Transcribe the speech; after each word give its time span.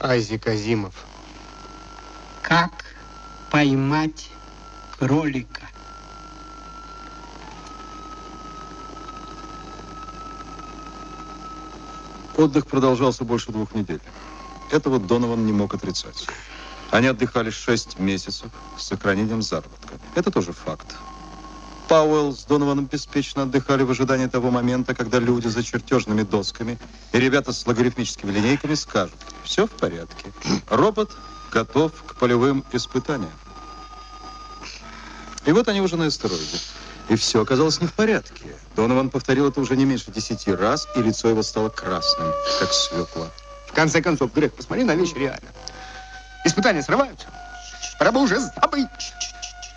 Айзек 0.00 0.46
Азимов. 0.46 0.94
Как 2.40 2.70
поймать 3.50 4.30
кролика? 4.98 5.60
Отдых 12.34 12.66
продолжался 12.66 13.24
больше 13.24 13.52
двух 13.52 13.74
недель. 13.74 14.00
Этого 14.70 14.98
Донован 14.98 15.44
не 15.44 15.52
мог 15.52 15.74
отрицать. 15.74 16.26
Они 16.90 17.06
отдыхали 17.06 17.50
шесть 17.50 17.98
месяцев 17.98 18.50
с 18.78 18.84
сохранением 18.84 19.42
заработка. 19.42 19.94
Это 20.14 20.30
тоже 20.30 20.52
факт. 20.52 20.96
Пауэлл 21.90 22.32
с 22.32 22.44
Донованом 22.44 22.86
беспечно 22.86 23.42
отдыхали 23.42 23.82
в 23.82 23.90
ожидании 23.90 24.28
того 24.28 24.52
момента, 24.52 24.94
когда 24.94 25.18
люди 25.18 25.48
за 25.48 25.64
чертежными 25.64 26.22
досками 26.22 26.78
и 27.10 27.18
ребята 27.18 27.52
с 27.52 27.66
логарифмическими 27.66 28.30
линейками 28.30 28.74
скажут, 28.74 29.16
все 29.42 29.66
в 29.66 29.70
порядке. 29.70 30.32
Робот 30.68 31.10
готов 31.50 31.90
к 32.06 32.14
полевым 32.14 32.64
испытаниям. 32.70 33.32
И 35.44 35.50
вот 35.50 35.66
они 35.66 35.80
уже 35.80 35.96
на 35.96 36.06
астероиде. 36.06 36.60
И 37.08 37.16
все 37.16 37.42
оказалось 37.42 37.80
не 37.80 37.88
в 37.88 37.92
порядке. 37.92 38.54
Донован 38.76 39.10
повторил 39.10 39.48
это 39.48 39.60
уже 39.60 39.76
не 39.76 39.84
меньше 39.84 40.12
десяти 40.12 40.52
раз, 40.52 40.86
и 40.94 41.02
лицо 41.02 41.28
его 41.28 41.42
стало 41.42 41.70
красным, 41.70 42.32
как 42.60 42.72
свекла. 42.72 43.26
В 43.66 43.72
конце 43.72 44.00
концов, 44.00 44.32
Грег, 44.32 44.54
посмотри 44.54 44.84
на 44.84 44.94
вещи 44.94 45.14
реально. 45.14 45.48
Испытания 46.44 46.84
срываются. 46.84 47.26
Пора 47.98 48.12
бы 48.12 48.22
уже 48.22 48.38
забыть 48.38 48.88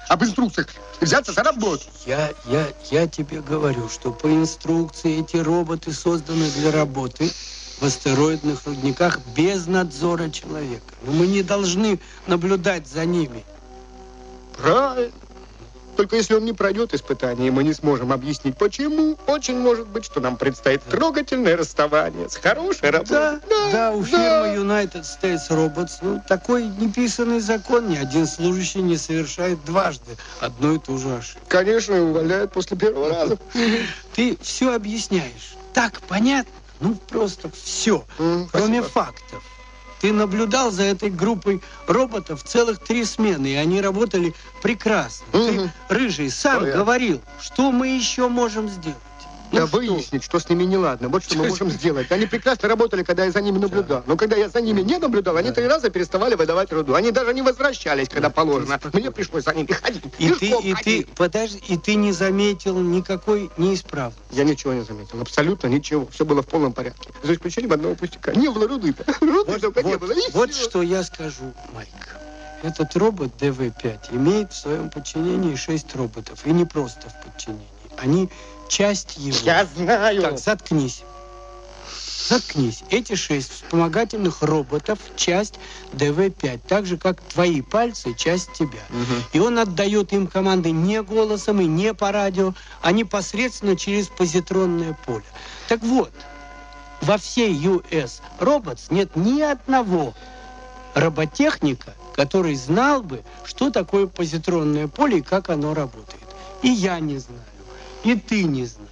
об 0.10 0.24
инструкциях 0.24 0.68
взяться 1.02 1.34
за 1.34 1.44
работу. 1.44 1.84
Я, 2.06 2.32
я, 2.46 2.68
я 2.92 3.08
тебе 3.08 3.42
говорю, 3.42 3.90
что 3.90 4.12
по 4.12 4.28
инструкции 4.28 5.22
эти 5.22 5.38
роботы 5.38 5.92
созданы 5.94 6.50
для 6.52 6.72
работы 6.72 7.30
в 7.80 7.84
астероидных 7.84 8.66
рудниках 8.66 9.20
без 9.36 9.68
надзора 9.68 10.30
человека. 10.30 10.84
Но 11.06 11.12
мы 11.14 11.28
не 11.28 11.44
должны 11.44 12.00
наблюдать 12.28 12.88
за 12.88 13.06
ними. 13.06 13.44
Правильно. 14.58 15.12
Только 15.96 16.16
если 16.16 16.36
он 16.36 16.46
не 16.46 16.54
пройдет 16.54 16.94
испытание, 16.94 17.52
мы 17.52 17.64
не 17.64 17.74
сможем 17.74 18.12
объяснить, 18.12 18.58
почему. 18.58 19.18
Очень 19.28 19.60
может 19.60 19.88
быть, 19.88 20.06
что 20.06 20.20
нам 20.20 20.38
предстоит 20.38 20.84
трогательное 20.84 21.56
расставание 21.56 22.30
с 22.30 22.36
хорошей 22.36 22.90
работой. 22.90 23.12
Да, 23.12 23.40
да, 23.50 23.72
да 23.72 23.92
у 23.92 24.04
фирмы 24.04 24.56
United 24.56 25.04
States 25.04 25.50
Robots 25.50 25.98
ну, 26.02 26.22
такой 26.28 26.66
неписанный 26.66 27.40
закон. 27.40 27.90
Ни 27.90 27.98
один 27.98 28.26
служащий 28.26 28.82
не 28.82 28.98
совершает 28.98 29.64
дважды 29.66 30.18
одну 30.40 30.76
и 30.76 30.80
ту 30.80 30.98
же 30.98 31.16
ошибку. 31.16 31.46
Конечно, 31.48 32.02
увольняют 32.02 32.52
после 32.52 32.78
первого 32.78 33.10
раза. 33.10 33.38
Ты 34.16 34.38
все 34.42 34.74
объясняешь. 34.74 35.56
Так 35.74 36.02
понятно? 36.02 36.52
Ну, 36.80 36.96
просто 36.96 37.50
все, 37.52 38.06
кроме 38.18 38.48
спасибо. 38.50 38.84
фактов. 38.84 39.44
Ты 40.04 40.12
наблюдал 40.12 40.70
за 40.70 40.84
этой 40.84 41.10
группой 41.10 41.62
роботов 41.88 42.44
целых 42.44 42.80
три 42.80 43.06
смены, 43.06 43.48
и 43.48 43.56
они 43.56 43.80
работали 43.80 44.34
прекрасно. 44.62 45.26
Мгм. 45.32 45.72
Ты, 45.88 45.96
Рыжий, 45.96 46.30
сам 46.30 46.60
Понятно. 46.60 46.80
говорил, 46.82 47.22
что 47.40 47.72
мы 47.72 47.88
еще 47.88 48.28
можем 48.28 48.68
сделать. 48.68 48.98
Ну 49.54 49.60
Да 49.60 49.68
что? 49.68 49.78
выяснить, 49.78 50.24
что 50.24 50.40
с 50.40 50.50
ними 50.50 50.64
неладно. 50.64 51.10
Вот 51.10 51.24
что 51.24 51.38
мы 51.38 51.48
можем 51.48 51.70
сделать. 51.72 52.12
Они 52.12 52.26
прекрасно 52.26 52.68
работали, 52.68 53.04
когда 53.04 53.26
я 53.26 53.32
за 53.32 53.40
ними 53.42 53.60
наблюдал. 53.60 54.04
Но 54.08 54.18
когда 54.18 54.36
я 54.36 54.50
за 54.50 54.62
ними 54.62 54.82
не 54.82 54.98
наблюдал, 54.98 55.38
они 55.38 55.52
три 55.52 55.68
раза 55.68 55.90
переставали 55.90 56.36
выдавать 56.36 56.74
руду. 56.74 56.96
Они 56.96 57.12
даже 57.12 57.34
не 57.34 57.42
возвращались, 57.42 58.10
когда 58.10 58.30
положено. 58.30 58.80
Мне 58.94 59.12
пришлось 59.12 59.44
за 59.44 59.54
ними 59.54 59.72
ходить. 59.72 60.04
И 60.18 60.30
ты, 60.32 60.48
и 60.62 60.74
ты, 60.74 61.08
подожди, 61.16 61.62
и 61.68 61.78
ты 61.78 61.96
не 61.96 62.12
заметил 62.12 62.80
никакой 62.80 63.52
неисправности. 63.58 64.22
Я 64.32 64.44
ничего 64.44 64.74
не 64.74 64.82
заметил. 64.82 65.22
Абсолютно 65.22 65.68
ничего. 65.68 66.08
Все 66.12 66.26
было 66.26 66.42
в 66.42 66.48
полном 66.48 66.74
порядке. 66.74 67.10
За 67.22 67.34
исключением 67.36 67.74
одного 67.74 67.96
пустяка. 67.96 68.34
Не 68.34 68.50
было 68.50 68.68
руды-то. 68.68 69.06
Руды 69.22 69.52
Вот, 69.52 69.62
только 69.62 69.84
не 69.84 69.98
было. 69.98 70.12
И 70.12 70.32
вот 70.32 70.54
что 70.54 70.82
я 70.82 71.04
скажу, 71.04 71.54
Майк. 71.74 71.88
Этот 72.64 72.96
робот 72.96 73.34
ДВ-5 73.40 74.16
имеет 74.16 74.54
в 74.54 74.56
своем 74.58 74.90
подчинении 74.90 75.56
шесть 75.56 75.94
роботов. 75.96 76.40
И 76.46 76.52
не 76.52 76.66
просто 76.66 77.10
в 77.10 77.22
подчинении. 77.24 77.68
Они 77.98 78.30
часть 78.68 79.18
его. 79.18 79.38
Я 79.44 79.66
знаю. 79.76 80.22
Так, 80.22 80.40
заткнись. 80.40 81.04
Заткнись. 82.30 82.84
Эти 82.90 83.16
шесть 83.16 83.52
вспомогательных 83.52 84.42
роботов– 84.42 85.00
часть 85.18 85.56
ДВ-5, 85.92 86.62
так 86.68 86.86
же, 86.86 86.98
как 86.98 87.22
твои 87.22 87.62
пальцы– 87.62 88.14
часть 88.18 88.54
тебя. 88.54 88.80
Мгм. 88.90 89.24
И 89.34 89.40
он 89.40 89.60
отдает 89.60 90.14
им 90.14 90.28
команды 90.28 90.72
не 90.72 91.02
голосом 91.02 91.60
и 91.60 91.66
не 91.66 91.94
по 91.94 92.12
радио, 92.14 92.54
а 92.82 92.92
непосредственно 92.94 93.76
через 93.76 94.08
позитронное 94.08 94.98
поле. 95.06 95.26
Так 95.68 95.82
вот, 95.82 96.12
во 97.02 97.18
всей 97.18 97.54
US 97.54 98.22
Robots 98.40 98.86
нет 98.90 99.16
ни 99.18 99.42
одного 99.42 100.14
роботехника, 100.94 101.94
который 102.16 102.56
знал 102.56 103.04
бы, 103.04 103.22
что 103.44 103.70
такое 103.70 104.08
позитронное 104.08 104.88
поле 104.88 105.18
и 105.18 105.22
как 105.22 105.50
оно 105.50 105.74
работает. 105.74 106.24
И 106.62 106.70
я 106.70 107.00
не 107.02 107.18
знаю, 107.18 107.42
и 108.04 108.16
ты 108.16 108.44
не 108.44 108.66
знаешь. 108.66 108.90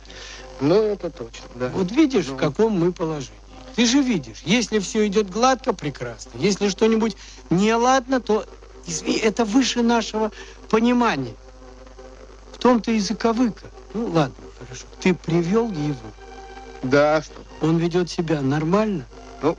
Ну, 0.60 0.76
это 0.84 1.10
точно, 1.10 1.48
да. 1.56 1.70
Вот 1.70 1.92
видишь, 1.92 2.28
Ну. 2.28 2.36
в 2.36 2.38
каком 2.38 2.74
мы 2.80 2.92
положении. 2.92 3.34
Ты 3.76 3.86
же 3.86 4.02
видишь, 4.02 4.42
если 4.46 4.80
все 4.80 5.08
идет 5.08 5.30
гладко, 5.30 5.74
прекрасно. 5.74 6.32
Если 6.36 6.70
что-нибудь 6.70 7.16
неладно, 7.50 8.20
то 8.20 8.46
извини, 8.86 9.18
это 9.18 9.46
выше 9.46 9.82
нашего 9.82 10.32
понимания. 10.70 11.34
В 12.54 12.58
том-то 12.58 12.92
и 12.92 13.00
заковыка. 13.00 13.66
Ну, 13.94 14.08
ладно, 14.08 14.36
хорошо. 14.60 14.86
Ты 15.00 15.14
привел 15.14 15.72
его. 15.72 15.96
Да, 16.84 17.22
что? 17.22 17.34
Он 17.62 17.78
ведет 17.78 18.10
себя 18.10 18.42
нормально. 18.42 19.06
Ну, 19.42 19.58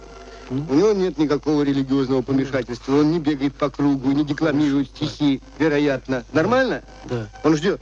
у 0.50 0.74
него 0.74 0.92
нет 0.92 1.18
никакого 1.18 1.62
религиозного 1.62 2.20
помешательства. 2.22 2.92
Он 2.98 3.10
не 3.10 3.18
бегает 3.18 3.54
по 3.54 3.70
кругу, 3.70 4.10
не 4.12 4.24
декламирует 4.24 4.88
стихи, 4.88 5.41
вероятно. 5.58 6.24
Нормально? 6.32 6.82
Да. 7.06 7.28
Он 7.42 7.56
ждет. 7.56 7.80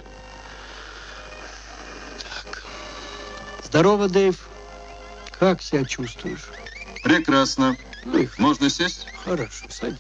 Здорово, 3.71 4.09
Дэйв. 4.09 4.37
Как 5.39 5.63
себя 5.63 5.85
чувствуешь? 5.85 6.51
Прекрасно. 7.05 7.77
Ну 8.05 8.27
Можно 8.37 8.69
сесть? 8.69 9.07
Хорошо, 9.25 9.67
садись. 9.69 9.97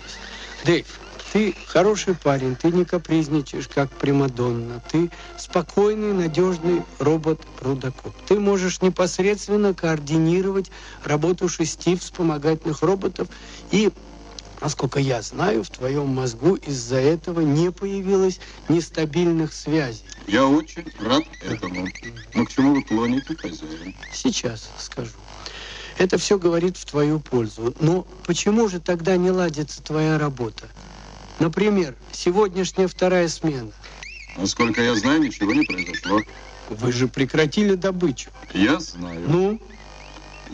Дэйв, 0.64 0.86
ты 1.32 1.54
хороший 1.68 2.16
парень, 2.16 2.56
ты 2.56 2.72
не 2.72 2.84
капризничаешь, 2.84 3.68
как 3.68 3.88
Примадонна. 3.92 4.82
Ты 4.90 5.08
спокойный, 5.36 6.12
надежный 6.12 6.82
робот-рудокоп. 6.98 8.12
Ты 8.26 8.40
можешь 8.40 8.82
непосредственно 8.82 9.72
координировать 9.72 10.72
работу 11.04 11.48
шести 11.48 11.94
вспомогательных 11.94 12.82
роботов. 12.82 13.28
И, 13.70 13.90
насколько 14.60 15.00
я 15.00 15.22
знаю, 15.22 15.64
в 15.64 15.70
твоем 15.70 16.08
мозгу 16.08 16.54
из-за 16.56 16.96
этого 16.96 17.40
не 17.40 17.70
появилось 17.70 18.40
нестабильных 18.68 19.52
связей. 19.52 20.04
Я 20.26 20.46
очень 20.46 20.84
рад 21.00 21.24
этому. 21.42 21.88
Но 22.34 22.44
к 22.44 22.50
чему 22.52 22.74
вы 22.74 22.82
клоните, 22.82 23.34
хозяин? 23.36 23.94
Сейчас 24.12 24.70
скажу. 24.78 25.12
Это 25.98 26.18
все 26.18 26.38
говорит 26.38 26.76
в 26.76 26.84
твою 26.84 27.20
пользу. 27.20 27.74
Но 27.80 28.06
почему 28.26 28.68
же 28.68 28.80
тогда 28.80 29.16
не 29.16 29.30
ладится 29.30 29.82
твоя 29.82 30.18
работа? 30.18 30.68
Например, 31.38 31.94
сегодняшняя 32.12 32.86
вторая 32.86 33.28
смена. 33.28 33.70
Насколько 34.36 34.82
я 34.82 34.94
знаю, 34.94 35.20
ничего 35.20 35.52
не 35.52 35.64
произошло. 35.64 36.20
Вы 36.68 36.92
же 36.92 37.08
прекратили 37.08 37.74
добычу. 37.74 38.30
Я 38.54 38.78
знаю. 38.78 39.20
Ну, 39.26 39.60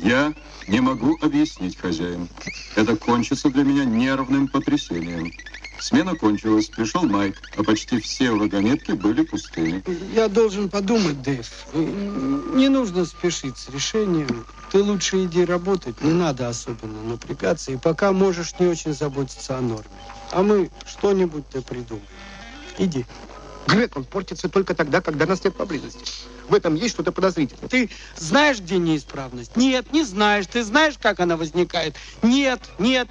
Я 0.02 0.32
не 0.68 0.80
могу 0.80 1.18
объяснить, 1.20 1.78
хозяин. 1.78 2.28
Это 2.74 2.96
кончится 2.96 3.50
для 3.50 3.64
меня 3.64 3.84
нервным 3.84 4.48
потрясением. 4.48 5.32
Смена 5.78 6.14
кончилась, 6.14 6.66
пришел 6.66 7.02
Майк, 7.02 7.36
а 7.56 7.62
почти 7.62 8.00
все 8.00 8.30
вагонетки 8.30 8.92
были 8.92 9.22
пустыми. 9.22 9.82
я 10.14 10.28
должен 10.28 10.70
подумать, 10.70 11.20
Дэйв. 11.22 11.50
Не 11.74 12.68
нужно 12.68 13.04
спешить 13.04 13.58
с 13.58 13.68
решением. 13.68 14.46
Ты 14.72 14.82
лучше 14.82 15.24
иди 15.24 15.44
работать, 15.44 16.00
не 16.02 16.12
надо 16.12 16.48
особенно 16.48 17.02
напрягаться. 17.02 17.72
И 17.72 17.76
пока 17.76 18.12
можешь 18.12 18.58
не 18.58 18.66
очень 18.66 18.94
заботиться 18.94 19.58
о 19.58 19.60
норме. 19.60 19.84
А 20.32 20.42
мы 20.42 20.70
что-нибудь 20.86 21.44
да 21.52 21.60
придумаем. 21.60 22.06
Иди. 22.78 23.04
Грег, 23.66 23.96
он 23.96 24.04
портится 24.04 24.48
только 24.48 24.74
тогда, 24.74 25.00
когда 25.00 25.26
нас 25.26 25.42
нет 25.44 25.56
поблизости. 25.56 26.04
В 26.48 26.54
этом 26.54 26.74
есть 26.76 26.94
что-то 26.94 27.12
подозрительное. 27.12 27.68
Ты 27.68 27.90
знаешь, 28.16 28.60
где 28.60 28.78
неисправность? 28.78 29.56
Нет, 29.56 29.92
не 29.92 30.04
знаешь. 30.04 30.46
Ты 30.46 30.62
знаешь, 30.62 30.94
как 31.00 31.20
она 31.20 31.36
возникает? 31.36 31.96
Нет, 32.22 32.60
нет. 32.78 33.08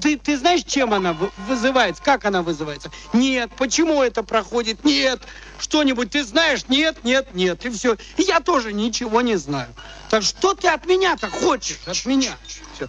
Ты, 0.00 0.16
ты 0.16 0.38
знаешь, 0.38 0.62
чем 0.64 0.94
она 0.94 1.12
вы- 1.12 1.30
вызывается? 1.48 2.00
Как 2.00 2.24
она 2.24 2.42
вызывается? 2.42 2.92
Нет. 3.12 3.50
Почему 3.56 4.02
это 4.02 4.22
проходит? 4.22 4.84
Нет. 4.84 5.20
Что-нибудь 5.58 6.10
ты 6.10 6.22
знаешь? 6.24 6.68
Нет, 6.68 7.02
нет, 7.02 7.34
нет. 7.34 7.64
И 7.64 7.70
все. 7.70 7.96
И 8.16 8.22
я 8.22 8.38
тоже 8.38 8.72
ничего 8.72 9.20
не 9.20 9.34
знаю. 9.34 9.74
Так 10.08 10.22
что 10.22 10.54
ты 10.54 10.68
от 10.68 10.86
меня-то 10.86 11.28
хочешь? 11.28 11.80
От 11.86 12.06
меня. 12.06 12.36
Все. 12.76 12.88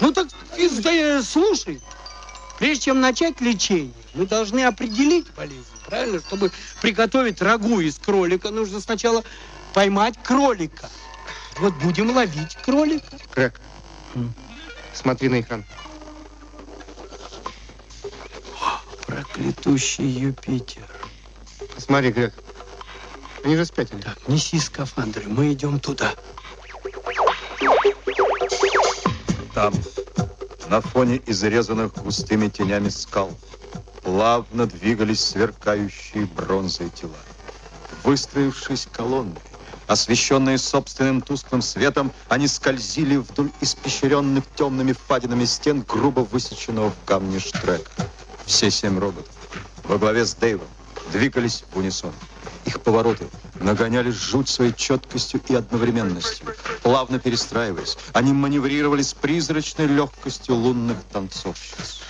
Ну 0.00 0.12
так 0.12 0.26
ты 0.56 0.68
э, 0.68 1.22
слушай. 1.22 1.80
Прежде 2.58 2.84
чем 2.84 3.00
начать 3.00 3.40
лечение, 3.40 3.92
мы 4.14 4.26
должны 4.26 4.64
определить 4.64 5.30
болезнь, 5.34 5.64
правильно? 5.86 6.20
Чтобы 6.20 6.50
приготовить 6.80 7.42
рагу 7.42 7.80
из 7.80 7.98
кролика, 7.98 8.50
нужно 8.50 8.80
сначала 8.80 9.22
поймать 9.74 10.14
кролика. 10.22 10.88
Вот 11.58 11.74
будем 11.74 12.10
ловить 12.10 12.56
кролика. 12.56 13.18
Грег, 13.34 13.60
М. 14.14 14.34
Смотри 14.94 15.28
на 15.28 15.40
экран. 15.40 15.64
Проклятущий 19.06 20.06
Юпитер. 20.06 20.88
Посмотри, 21.74 22.10
Грег. 22.10 22.34
Они 23.44 23.54
же 23.54 23.66
спятили. 23.66 24.00
Так, 24.00 24.26
неси 24.28 24.58
скафандры, 24.58 25.28
мы 25.28 25.52
идем 25.52 25.78
туда. 25.78 26.14
Там, 29.54 29.72
на 30.68 30.80
фоне 30.80 31.20
изрезанных 31.26 31.94
густыми 31.94 32.48
тенями 32.48 32.88
скал, 32.88 33.30
плавно 34.02 34.66
двигались 34.66 35.20
сверкающие 35.20 36.26
бронзой 36.26 36.90
тела. 36.90 37.16
Выстроившись 38.02 38.88
колонной, 38.92 39.40
освещенные 39.86 40.58
собственным 40.58 41.22
тусклым 41.22 41.62
светом, 41.62 42.12
они 42.28 42.48
скользили 42.48 43.16
вдоль 43.16 43.50
испещренных 43.60 44.44
темными 44.56 44.92
впадинами 44.92 45.44
стен 45.44 45.84
грубо 45.88 46.20
высеченного 46.20 46.90
в 46.90 47.04
камне 47.04 47.38
штрека. 47.38 47.90
Все 48.44 48.70
семь 48.70 48.98
роботов 48.98 49.32
во 49.84 49.98
главе 49.98 50.24
с 50.24 50.34
Дэйвом 50.34 50.68
двигались 51.12 51.64
в 51.72 51.78
унисон. 51.78 52.12
Их 52.64 52.80
повороты 52.80 53.28
нагоняли 53.60 54.10
жуть 54.10 54.48
своей 54.48 54.72
четкостью 54.74 55.40
и 55.48 55.54
одновременностью. 55.54 56.46
Плавно 56.82 57.18
перестраиваясь, 57.18 57.96
они 58.12 58.32
маневрировали 58.32 59.02
с 59.02 59.14
призрачной 59.14 59.86
легкостью 59.86 60.54
лунных 60.54 60.98
танцовщиц. 61.12 62.00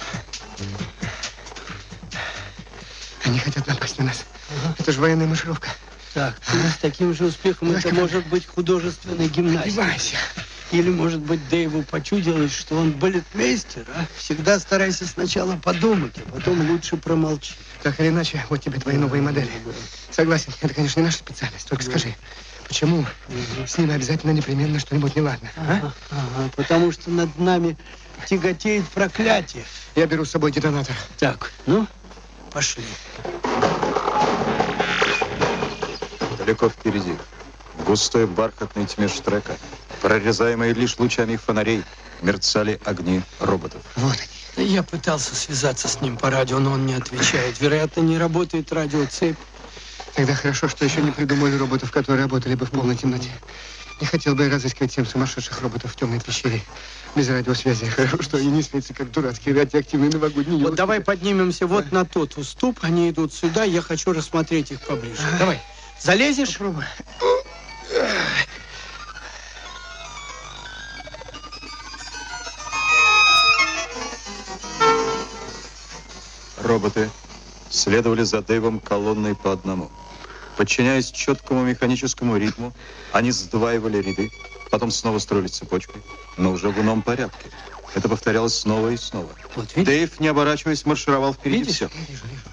Они 3.24 3.38
хотят 3.38 3.66
напасть 3.66 3.98
на 3.98 4.06
нас. 4.06 4.24
Это 4.78 4.92
же 4.92 5.00
военная 5.00 5.26
маршировка. 5.26 5.68
Так, 6.14 6.40
ну, 6.52 6.60
с 6.70 6.78
таким 6.80 7.14
же 7.14 7.26
успехом 7.26 7.72
это 7.72 7.94
может 7.94 8.26
быть 8.28 8.46
художественная 8.46 9.28
гимнастика. 9.28 9.82
Одевайся. 9.82 10.16
Или, 10.72 10.90
может 10.90 11.20
быть, 11.20 11.48
Дэйву 11.48 11.82
почудилось, 11.84 12.52
что 12.52 12.76
он 12.76 12.90
балетмейстер, 12.92 13.86
а? 13.94 14.04
Всегда 14.16 14.58
старайся 14.58 15.06
сначала 15.06 15.56
подумать, 15.56 16.14
а 16.18 16.30
потом 16.32 16.68
лучше 16.68 16.96
промолчи. 16.96 17.54
Так 17.82 18.00
или 18.00 18.08
иначе, 18.08 18.44
вот 18.50 18.62
тебе 18.62 18.80
твои 18.80 18.96
новые 18.96 19.22
модели. 19.22 19.48
Согласен, 20.10 20.52
это, 20.60 20.74
конечно, 20.74 21.00
не 21.00 21.06
наша 21.06 21.18
специальность. 21.18 21.68
Только 21.68 21.84
скажи, 21.84 22.14
почему 22.66 23.06
с 23.64 23.78
ними 23.78 23.94
обязательно 23.94 24.32
непременно 24.32 24.80
что-нибудь 24.80 25.14
неладно? 25.14 25.50
А? 25.56 25.76
Ага, 25.76 25.94
ага, 26.10 26.50
потому 26.56 26.90
что 26.90 27.10
над 27.10 27.38
нами 27.38 27.76
тяготеет 28.26 28.84
проклятие. 28.88 29.64
Я 29.94 30.06
беру 30.06 30.24
с 30.24 30.30
собой 30.30 30.50
детонатор. 30.50 30.96
Так, 31.18 31.52
ну, 31.66 31.86
пошли. 32.52 32.84
Далеко 36.38 36.68
впереди, 36.68 37.16
густой 37.86 38.26
бархатной 38.26 38.86
тьме 38.86 39.08
штрека, 39.08 39.56
прорезаемые 40.02 40.74
лишь 40.74 40.98
лучами 40.98 41.36
фонарей, 41.36 41.84
мерцали 42.20 42.80
огни 42.84 43.22
роботов. 43.40 43.80
Вот 43.96 44.16
они. 44.56 44.68
Я 44.68 44.82
пытался 44.82 45.34
связаться 45.34 45.86
с 45.86 46.00
ним 46.00 46.16
по 46.16 46.30
радио, 46.30 46.58
но 46.58 46.72
он 46.72 46.86
не 46.86 46.94
отвечает. 46.94 47.60
Вероятно, 47.60 48.00
не 48.00 48.18
работает 48.18 48.72
радиоцепь. 48.72 49.36
Тогда 50.14 50.34
хорошо, 50.34 50.68
что 50.68 50.84
еще 50.84 51.02
не 51.02 51.10
придумали 51.10 51.56
роботов, 51.56 51.92
которые 51.92 52.22
работали 52.22 52.54
бы 52.54 52.64
в 52.64 52.70
полной 52.70 52.96
темноте. 52.96 53.30
Не 54.00 54.06
хотел 54.06 54.34
бы 54.34 54.44
я 54.44 54.50
разыскивать 54.50 54.92
семь 54.92 55.06
сумасшедших 55.06 55.60
роботов 55.60 55.92
в 55.92 55.96
темной 55.96 56.20
пещере 56.20 56.62
без 57.14 57.28
радиосвязи. 57.28 57.86
Хорошо, 57.86 58.22
что 58.22 58.36
они 58.38 58.48
не 58.48 58.62
светятся, 58.62 58.94
как 58.94 59.10
дурацкие 59.10 59.54
радиоактивные 59.54 60.10
новогодние 60.10 60.62
Вот 60.62 60.74
давай 60.74 61.00
поднимемся 61.00 61.66
вот 61.66 61.92
на 61.92 62.04
тот 62.04 62.36
уступ. 62.36 62.78
Они 62.82 63.10
идут 63.10 63.32
сюда, 63.32 63.64
я 63.64 63.80
хочу 63.80 64.12
рассмотреть 64.12 64.70
их 64.70 64.80
поближе. 64.80 65.22
Давай. 65.38 65.60
Залезешь? 66.00 66.52
Попробуй. 66.52 66.84
Роботы 76.58 77.10
следовали 77.70 78.22
за 78.22 78.42
Дэйвом 78.42 78.80
колонной 78.80 79.34
по 79.34 79.52
одному. 79.52 79.90
Подчиняясь 80.56 81.10
четкому 81.10 81.64
механическому 81.64 82.36
ритму, 82.38 82.72
они 83.12 83.30
сдваивали 83.30 83.98
ряды, 83.98 84.30
потом 84.70 84.90
снова 84.90 85.18
строили 85.18 85.48
цепочкой, 85.48 86.02
но 86.38 86.52
уже 86.52 86.70
в 86.70 86.80
ином 86.80 87.02
порядке. 87.02 87.50
Это 87.94 88.08
повторялось 88.08 88.54
снова 88.54 88.88
и 88.90 88.96
снова. 88.96 89.28
Вот 89.54 89.74
видишь? 89.76 89.86
Дэйв, 89.86 90.20
не 90.20 90.28
оборачиваясь, 90.28 90.84
маршировал 90.86 91.32
впереди 91.34 91.60
Видишь? 91.60 91.76
всех. 91.76 91.90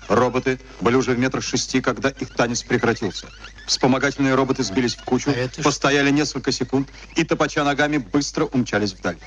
Роботы 0.09 0.59
были 0.81 0.95
уже 0.95 1.11
в 1.13 1.19
метрах 1.19 1.43
шести, 1.43 1.81
когда 1.81 2.09
их 2.09 2.33
танец 2.33 2.61
прекратился. 2.63 3.27
Вспомогательные 3.67 4.35
роботы 4.35 4.63
сбились 4.63 4.95
в 4.95 5.03
кучу, 5.03 5.29
А 5.31 5.33
это 5.33 5.53
что? 5.53 5.63
постояли 5.63 6.11
несколько 6.11 6.51
секунд 6.51 6.89
и, 7.15 7.23
топача 7.23 7.63
ногами, 7.63 7.97
быстро 7.97 8.45
умчались 8.45 8.93
вдаль. 8.93 9.17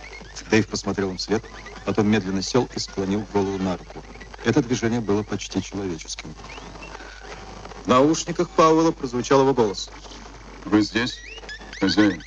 Дэйв 0.51 0.67
посмотрел 0.69 1.11
им 1.11 1.17
вслед, 1.17 1.43
потом 1.85 2.09
медленно 2.09 2.43
сел 2.43 2.69
и 2.77 2.79
склонил 2.79 3.27
голову 3.33 3.59
на 3.59 3.77
руку. 3.77 4.05
Это 4.45 4.63
движение 4.63 5.01
было 5.01 5.23
почти 5.23 5.63
человеческим. 5.63 6.33
В 7.85 7.89
наушниках 7.89 8.51
Пауэлла 8.51 8.93
прозвучал 8.93 9.41
его 9.41 9.55
голос. 9.55 9.91
Вы 10.65 10.83
здесь, 10.83 11.19
хозяин? 11.81 12.23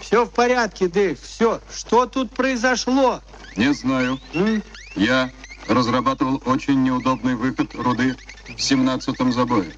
Все 0.00 0.24
в 0.24 0.30
порядке, 0.30 0.88
Дэйв, 0.88 1.18
все. 1.22 1.60
Что 1.74 2.06
тут 2.06 2.32
произошло? 2.32 3.22
Не 3.56 3.72
знаю. 3.72 4.18
М? 4.34 4.62
Я 4.94 5.30
разрабатывал 5.68 6.42
очень 6.46 6.82
неудобный 6.82 7.34
выход 7.34 7.74
руды 7.74 8.16
в 8.46 8.56
17-м 8.56 9.32
забое. 9.32 9.72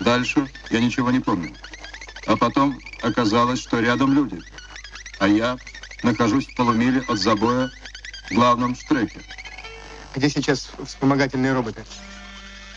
Дальше 0.00 0.50
я 0.70 0.80
ничего 0.80 1.10
не 1.10 1.20
помню. 1.20 1.54
А 2.26 2.36
потом 2.36 2.78
оказалось, 3.02 3.60
что 3.60 3.80
рядом 3.80 4.14
люди. 4.14 4.40
А 5.18 5.28
я 5.28 5.56
нахожусь 6.02 6.46
в 6.46 6.56
полумиле 6.56 7.02
от 7.08 7.18
забоя 7.18 7.70
в 8.28 8.34
главном 8.34 8.74
штреке. 8.74 9.20
Где 10.14 10.28
сейчас 10.28 10.70
вспомогательные 10.86 11.52
роботы? 11.52 11.84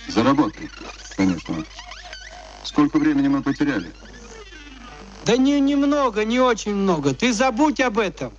За 0.07 0.23
работой, 0.23 0.69
конечно. 1.15 1.63
Сколько 2.63 2.97
времени 2.97 3.27
мы 3.27 3.41
потеряли? 3.41 3.91
Да 5.25 5.38
не 5.38 5.59
немного, 5.59 6.25
не 6.25 6.39
очень 6.39 6.75
много. 6.75 7.13
Ты 7.13 7.31
забудь 7.31 7.79
об 7.79 7.97
этом. 7.97 8.33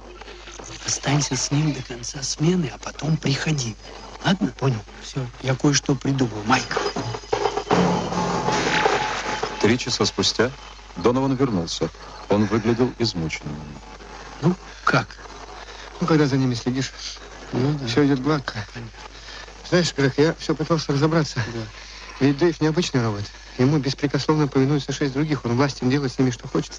Останься 0.87 1.37
с 1.37 1.51
ним 1.51 1.73
до 1.73 1.83
конца 1.83 2.23
смены, 2.23 2.71
а 2.75 2.79
потом 2.79 3.17
приходи. 3.17 3.75
Ладно? 4.25 4.53
Понял. 4.59 4.81
Все, 5.03 5.25
я 5.43 5.55
кое-что 5.55 5.95
придумал. 5.95 6.43
Майк. 6.47 6.79
Три 9.61 9.79
часа 9.79 10.05
спустя 10.05 10.51
Донован 10.97 11.35
вернулся. 11.37 11.89
Он 12.29 12.45
выглядел 12.47 12.93
измученным. 12.99 13.55
Ну, 14.43 14.55
как? 14.85 15.09
Ну, 16.01 16.07
когда 16.07 16.27
за 16.27 16.37
ними 16.37 16.55
следишь, 16.55 16.93
Ну, 17.53 17.73
да. 17.79 17.87
все 17.87 18.07
идет 18.07 18.23
гладко. 18.23 18.55
Знаешь, 19.69 19.95
Грег, 19.95 20.15
я 20.19 20.35
все 20.39 20.55
пытался 20.55 20.93
разобраться. 20.93 21.41
Ведь 22.21 22.39
Дэйв 22.39 22.61
необычный 22.61 23.03
робот. 23.03 23.25
Ему 23.59 23.79
беспрекословно 23.79 24.49
повинуются 24.49 24.93
шесть 24.93 25.15
других. 25.15 25.45
Он 25.45 25.57
властен 25.57 25.89
делать 25.89 26.13
с 26.13 26.19
ними, 26.19 26.31
что 26.31 26.47
хочет. 26.47 26.73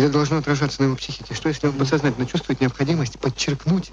Это 0.00 0.08
должно 0.08 0.38
отражаться 0.38 0.80
на 0.80 0.86
его 0.86 0.96
психике. 0.96 1.34
Что, 1.34 1.50
если 1.50 1.66
он 1.66 1.74
подсознательно 1.74 2.26
чувствует 2.26 2.58
необходимость 2.62 3.18
подчеркнуть 3.18 3.92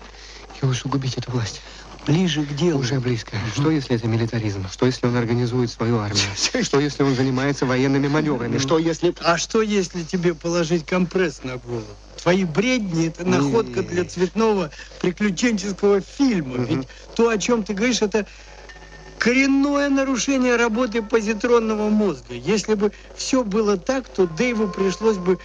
и 0.61 0.65
усугубить 0.65 1.17
эту 1.17 1.31
власть? 1.31 1.61
Ближе 2.05 2.43
к 2.43 2.55
делу. 2.55 2.79
Уже 2.79 3.01
близко. 3.01 3.35
Что, 3.53 3.69
если 3.69 3.97
это 3.97 4.07
милитаризм? 4.07 4.69
Что, 4.71 4.85
если 4.85 5.05
он 5.05 5.17
организует 5.17 5.69
свою 5.69 5.97
армию? 5.97 6.23
Что, 6.63 6.79
если 6.79 7.03
он 7.03 7.13
занимается 7.13 7.65
военными 7.65 8.07
маневрами? 8.07 8.57
Что, 8.57 8.77
если... 8.77 9.13
А 9.19 9.37
что, 9.37 9.61
если 9.61 10.03
тебе 10.03 10.33
положить 10.33 10.85
компресс 10.85 11.43
на 11.43 11.57
голову? 11.57 11.83
Твои 12.23 12.45
бредни– 12.45 13.07
это 13.09 13.25
находка 13.25 13.83
для 13.83 14.05
цветного 14.05 14.71
приключенческого 15.01 15.99
фильма. 15.99 16.63
Ведь 16.63 16.87
то, 17.15 17.27
о 17.27 17.37
чем 17.37 17.63
ты 17.63 17.73
говоришь, 17.73 18.01
это 18.01 18.25
коренное 19.19 19.89
нарушение 19.89 20.55
работы 20.55 21.01
позитронного 21.01 21.89
мозга. 21.89 22.33
Если 22.33 22.75
бы 22.75 22.93
все 23.17 23.43
было 23.43 23.75
так, 23.75 24.07
то 24.07 24.25
Дэйву 24.25 24.69
пришлось 24.69 25.17
бы 25.17 25.37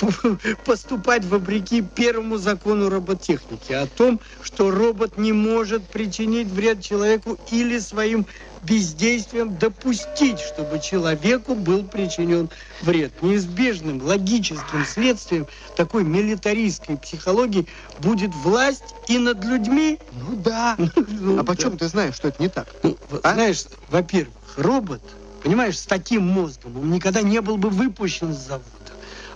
поступать 0.64 1.24
вопреки 1.24 1.82
первому 1.82 2.38
закону 2.38 2.88
роботехники 2.88 3.72
о 3.72 3.86
том, 3.86 4.20
что 4.42 4.70
робот 4.70 5.18
не 5.18 5.32
может 5.32 5.82
причинить 5.88 6.48
вред 6.48 6.82
человеку 6.82 7.38
или 7.50 7.78
своим 7.78 8.26
бездействием 8.62 9.56
допустить, 9.56 10.40
чтобы 10.40 10.80
человеку 10.80 11.54
был 11.54 11.84
причинен 11.84 12.50
вред. 12.82 13.22
Неизбежным 13.22 14.02
логическим 14.02 14.84
следствием 14.84 15.46
такой 15.76 16.04
милитаристской 16.04 16.96
психологии 16.96 17.66
будет 18.00 18.34
власть 18.34 18.94
и 19.08 19.18
над 19.18 19.44
людьми. 19.44 19.98
Ну 20.12 20.36
да. 20.36 20.76
Ну, 21.08 21.38
А 21.38 21.44
почем 21.44 21.76
ты 21.76 21.88
знаешь, 21.88 22.14
что 22.14 22.28
это 22.28 22.42
не 22.42 22.48
так? 22.48 22.68
ну, 22.82 22.96
А? 23.22 23.34
Знаешь, 23.34 23.64
во-первых, 23.90 24.34
робот, 24.56 25.02
понимаешь, 25.42 25.78
с 25.78 25.86
таким 25.86 26.26
мозгом, 26.26 26.76
он 26.78 26.90
никогда 26.90 27.22
не 27.22 27.40
был 27.40 27.56
бы 27.56 27.70
выпущен 27.70 28.32
с 28.32 28.38
завода. 28.38 28.64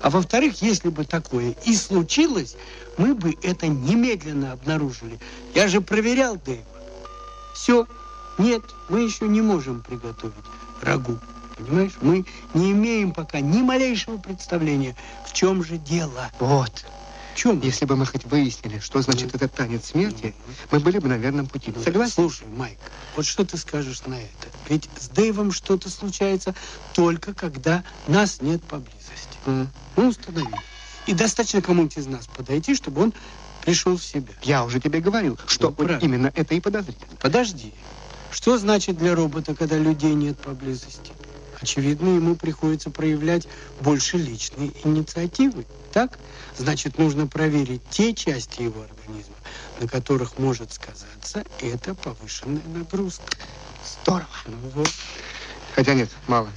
А 0.03 0.11
во-вторых, 0.11 0.61
если 0.63 0.89
бы 0.89 1.05
такое 1.05 1.55
и 1.65 1.77
случилось, 1.77 2.57
мы 2.99 3.15
бы 3.15 3.37
это 3.43 3.69
немедленно 3.69 4.53
обнаружили. 4.53 5.19
Я 5.55 5.69
же 5.69 5.81
проверял 5.81 6.37
Дэйва. 6.37 6.65
Все. 7.55 7.87
Нет, 8.37 8.63
мы 8.89 9.03
еще 9.03 9.29
не 9.29 9.41
можем 9.41 9.81
приготовить 9.83 10.35
рагу. 10.83 11.19
Понимаешь? 11.57 11.93
Мы 12.01 12.25
не 12.53 12.73
имеем 12.73 13.13
пока 13.13 13.39
ни 13.41 13.63
малейшего 13.63 14.17
представления, 14.17 14.97
в 15.25 15.33
чем 15.33 15.63
же 15.63 15.77
дело. 15.77 16.31
Вот. 16.41 16.85
Чем? 17.35 17.61
Если 17.61 17.85
бы 17.85 17.97
мы 17.97 18.07
хоть 18.07 18.25
выяснили, 18.25 18.79
что 18.79 19.01
значит 19.03 19.35
этот 19.35 19.53
танец 19.55 19.87
смерти, 19.87 20.35
мы 20.71 20.81
были 20.81 20.99
бы 20.99 21.09
на 21.09 21.17
верном 21.17 21.47
пути. 21.47 21.73
Согласен? 21.83 22.13
Слушай, 22.15 22.47
Майк, 22.49 22.79
вот 23.17 23.25
что 23.27 23.45
ты 23.45 23.57
скажешь 23.57 24.03
на 24.07 24.15
это? 24.15 24.49
Ведь 24.69 24.89
с 24.99 25.09
Дэйвом 25.09 25.53
что-то 25.53 25.91
случается 25.91 26.55
только 26.95 27.35
когда 27.35 27.85
нас 28.07 28.41
нет 28.41 28.63
поблизости. 28.65 29.39
М. 29.47 29.69
Ну, 29.97 30.09
установи. 30.09 30.55
И 31.07 31.15
достаточно 31.15 31.61
кому-нибудь 31.63 31.97
из 31.99 32.07
нас 32.07 32.27
подойти, 32.27 32.75
чтобы 32.75 33.03
он 33.03 33.15
пришел 33.65 33.97
в 33.97 34.05
себя. 34.05 34.33
Я 34.43 34.65
уже 34.65 34.81
тебе 34.81 35.01
говорил, 35.01 35.39
что 35.47 35.69
Ну, 35.69 35.75
вот 35.77 35.87
правильно. 35.87 36.05
именно 36.05 36.33
это 36.35 36.55
и 36.55 36.61
подозрительно. 36.61 37.17
Подожди. 37.21 37.73
Что 38.31 38.57
значит 38.59 38.97
для 38.99 39.15
робота, 39.15 39.55
когда 39.55 39.77
людей 39.79 40.15
нет 40.15 40.39
поблизости? 40.39 41.13
Очевидно, 41.63 42.09
ему 42.09 42.35
приходится 42.35 42.91
проявлять 42.91 43.47
больше 43.81 44.17
личной 44.17 44.73
инициативы. 44.83 45.65
Так? 45.93 46.19
Значит, 46.59 46.99
нужно 46.99 47.29
проверить 47.29 47.83
те 47.89 48.13
части 48.15 48.63
его 48.63 48.83
организма, 48.83 49.37
на 49.81 49.87
которых 49.87 50.39
может 50.39 50.73
сказаться 50.73 51.45
эта 51.61 51.95
повышенная 51.95 52.63
нагрузка. 52.67 53.23
Здорово. 54.03 54.27
Ну 54.47 54.57
вот. 54.75 54.91
Хотя 55.77 55.95
нет, 55.95 56.11
мало. 56.27 56.49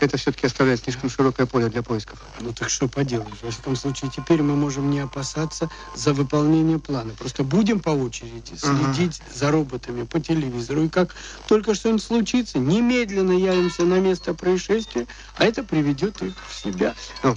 Это 0.00 0.16
все-таки 0.16 0.46
оставляет 0.46 0.80
слишком 0.82 1.08
широкое 1.08 1.46
поле 1.46 1.68
для 1.68 1.82
поисков. 1.82 2.18
Ну 2.40 2.52
так 2.52 2.68
что 2.68 2.88
поделаешь? 2.88 3.38
Во 3.42 3.50
всяком 3.50 3.76
случае, 3.76 4.10
теперь 4.14 4.42
мы 4.42 4.56
можем 4.56 4.90
не 4.90 5.00
опасаться 5.00 5.70
за 5.94 6.12
выполнение 6.12 6.78
плана. 6.78 7.12
Просто 7.18 7.44
будем 7.44 7.80
по 7.80 7.90
очереди 7.90 8.54
Ага. 8.62 8.92
следить 8.94 9.22
за 9.32 9.50
роботами 9.50 10.04
по 10.04 10.20
телевизору. 10.20 10.84
И 10.84 10.88
как 10.88 11.14
только 11.46 11.74
что-нибудь 11.74 12.02
случится, 12.02 12.58
немедленно 12.58 13.32
явимся 13.32 13.84
на 13.84 14.00
место 14.00 14.34
происшествия, 14.34 15.06
а 15.36 15.44
это 15.44 15.62
приведет 15.62 16.20
их 16.22 16.34
в 16.48 16.54
себя. 16.54 16.94
Ну, 17.22 17.36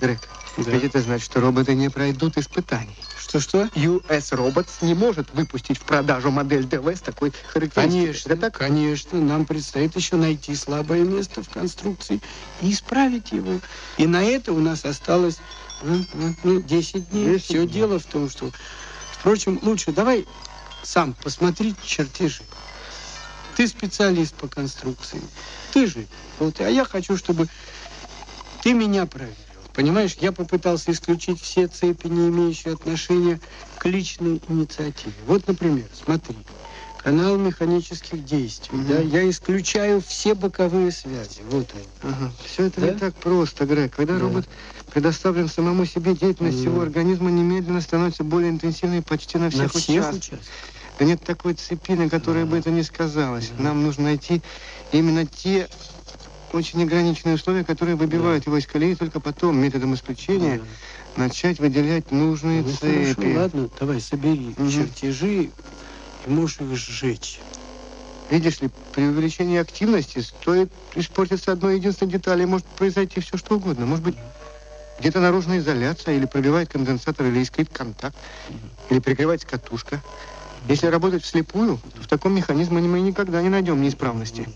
Грег. 0.00 0.18
Ведь 0.66 0.84
это 0.84 1.00
значит, 1.00 1.24
что 1.24 1.40
роботы 1.40 1.74
не 1.74 1.88
пройдут 1.88 2.36
испытаний. 2.36 2.96
Что-что? 3.18 3.64
US 3.74 4.32
Robots 4.32 4.70
не 4.80 4.94
может 4.94 5.32
выпустить 5.34 5.78
в 5.78 5.82
продажу 5.82 6.30
модель 6.30 6.64
ДВ 6.64 6.88
с 6.96 7.00
такой 7.00 7.32
характеристикой. 7.52 8.00
Конечно, 8.00 8.32
Это 8.32 8.40
так? 8.42 8.58
конечно. 8.58 9.20
Нам 9.20 9.44
предстоит 9.44 9.94
еще 9.96 10.16
найти 10.16 10.54
слабое 10.54 11.02
место 11.02 11.42
в 11.42 11.48
конструкции 11.48 12.20
и 12.62 12.72
исправить 12.72 13.32
его. 13.32 13.60
И 13.98 14.06
на 14.06 14.24
это 14.24 14.52
у 14.52 14.58
нас 14.58 14.84
осталось 14.84 15.38
ну, 15.82 16.04
ну, 16.14 16.34
ну, 16.42 16.60
10 16.62 17.10
дней. 17.10 17.34
10 17.34 17.44
Все 17.44 17.54
дней. 17.54 17.68
дело 17.68 17.98
в 17.98 18.04
том, 18.04 18.28
что... 18.28 18.50
Впрочем, 19.12 19.58
лучше 19.62 19.92
давай 19.92 20.26
сам 20.82 21.14
посмотри 21.22 21.74
чертежи. 21.84 22.42
Ты 23.56 23.66
специалист 23.66 24.34
по 24.34 24.48
конструкции. 24.48 25.20
Ты 25.72 25.86
же. 25.86 26.06
Вот, 26.38 26.60
а 26.60 26.70
я 26.70 26.84
хочу, 26.84 27.16
чтобы 27.16 27.48
ты 28.62 28.72
меня 28.72 29.04
проверил. 29.06 29.34
Понимаешь, 29.78 30.16
я 30.20 30.32
попытался 30.32 30.90
исключить 30.90 31.40
все 31.40 31.68
цепи, 31.68 32.08
не 32.08 32.30
имеющие 32.30 32.74
отношения 32.74 33.38
к 33.78 33.86
личной 33.86 34.42
инициативе. 34.48 35.14
Вот, 35.24 35.46
например, 35.46 35.86
смотри, 35.94 36.34
канал 37.00 37.36
механических 37.38 38.24
действий. 38.24 38.76
Мгм. 38.76 38.88
Да, 38.88 38.98
я 38.98 39.30
исключаю 39.30 40.00
все 40.04 40.34
боковые 40.34 40.90
связи. 40.90 41.42
Вот 41.48 41.68
он. 42.02 42.10
Ага. 42.10 42.32
Все 42.44 42.64
это 42.64 42.80
Да? 42.80 42.86
не 42.92 42.98
так 42.98 43.14
просто, 43.18 43.66
Грег. 43.66 43.94
Когда 43.94 44.14
Да. 44.14 44.18
робот 44.24 44.46
предоставлен 44.90 45.46
самому 45.46 45.84
себе, 45.86 46.12
деятельность 46.16 46.64
Да. 46.64 46.70
его 46.70 46.80
организма 46.80 47.30
немедленно 47.30 47.80
становится 47.80 48.24
более 48.24 48.50
интенсивной 48.50 49.02
почти 49.02 49.38
на 49.38 49.48
всех, 49.50 49.62
На 49.62 49.68
всех 49.68 49.90
участках. 49.90 50.16
участках. 50.16 50.40
Да 50.98 51.04
нет 51.04 51.22
такой 51.22 51.54
цепи, 51.54 51.92
на 51.92 52.10
которой 52.10 52.42
Да. 52.42 52.50
бы 52.50 52.58
это 52.58 52.70
не 52.70 52.82
сказалось. 52.82 53.50
Да. 53.56 53.62
Нам 53.62 53.84
нужно 53.84 54.02
найти 54.06 54.42
именно 54.90 55.24
те 55.24 55.68
очень 56.52 56.82
ограниченные 56.82 57.34
условия, 57.36 57.64
которые 57.64 57.96
выбивают 57.96 58.46
его 58.46 58.56
из 58.58 58.66
колеи, 58.66 58.94
только 58.94 59.20
потом, 59.20 59.58
методом 59.58 59.94
исключения, 59.94 60.58
Да. 61.16 61.22
начать 61.22 61.58
выделять 61.58 62.10
нужные 62.10 62.62
Ну, 62.62 62.68
цепи. 62.70 63.16
хорошо, 63.16 63.40
ладно, 63.40 63.70
давай, 63.78 64.00
собери 64.00 64.54
Мгм. 64.56 64.70
чертежи 64.70 65.52
и 66.24 66.28
можешь 66.28 66.60
их 66.60 66.74
сжечь. 66.76 67.40
Видишь 68.30 68.60
ли, 68.60 68.70
при 68.92 69.04
увеличении 69.06 69.58
активности 69.58 70.18
стоит 70.20 70.70
испортиться 70.94 71.52
одной 71.52 71.76
единственной 71.76 72.12
детали, 72.12 72.44
может 72.44 72.66
произойти 72.76 73.20
все 73.20 73.36
что 73.38 73.56
угодно. 73.56 73.86
Может 73.86 74.04
быть, 74.04 74.16
где-то 74.98 75.20
наружная 75.20 75.58
изоляция, 75.58 76.14
или 76.16 76.26
пробивает 76.26 76.68
конденсатор, 76.68 77.26
или 77.26 77.40
искрит 77.40 77.68
контакт, 77.70 78.16
или 78.90 78.98
перегревается 79.00 79.46
катушка. 79.46 80.02
Если 80.68 80.86
работать 80.88 81.24
вслепую, 81.24 81.80
то 81.96 82.02
в 82.02 82.06
таком 82.06 82.34
механизме 82.34 82.80
мы 82.82 83.00
никогда 83.00 83.40
не 83.40 83.48
найдем 83.48 83.80
неисправности. 83.80 84.46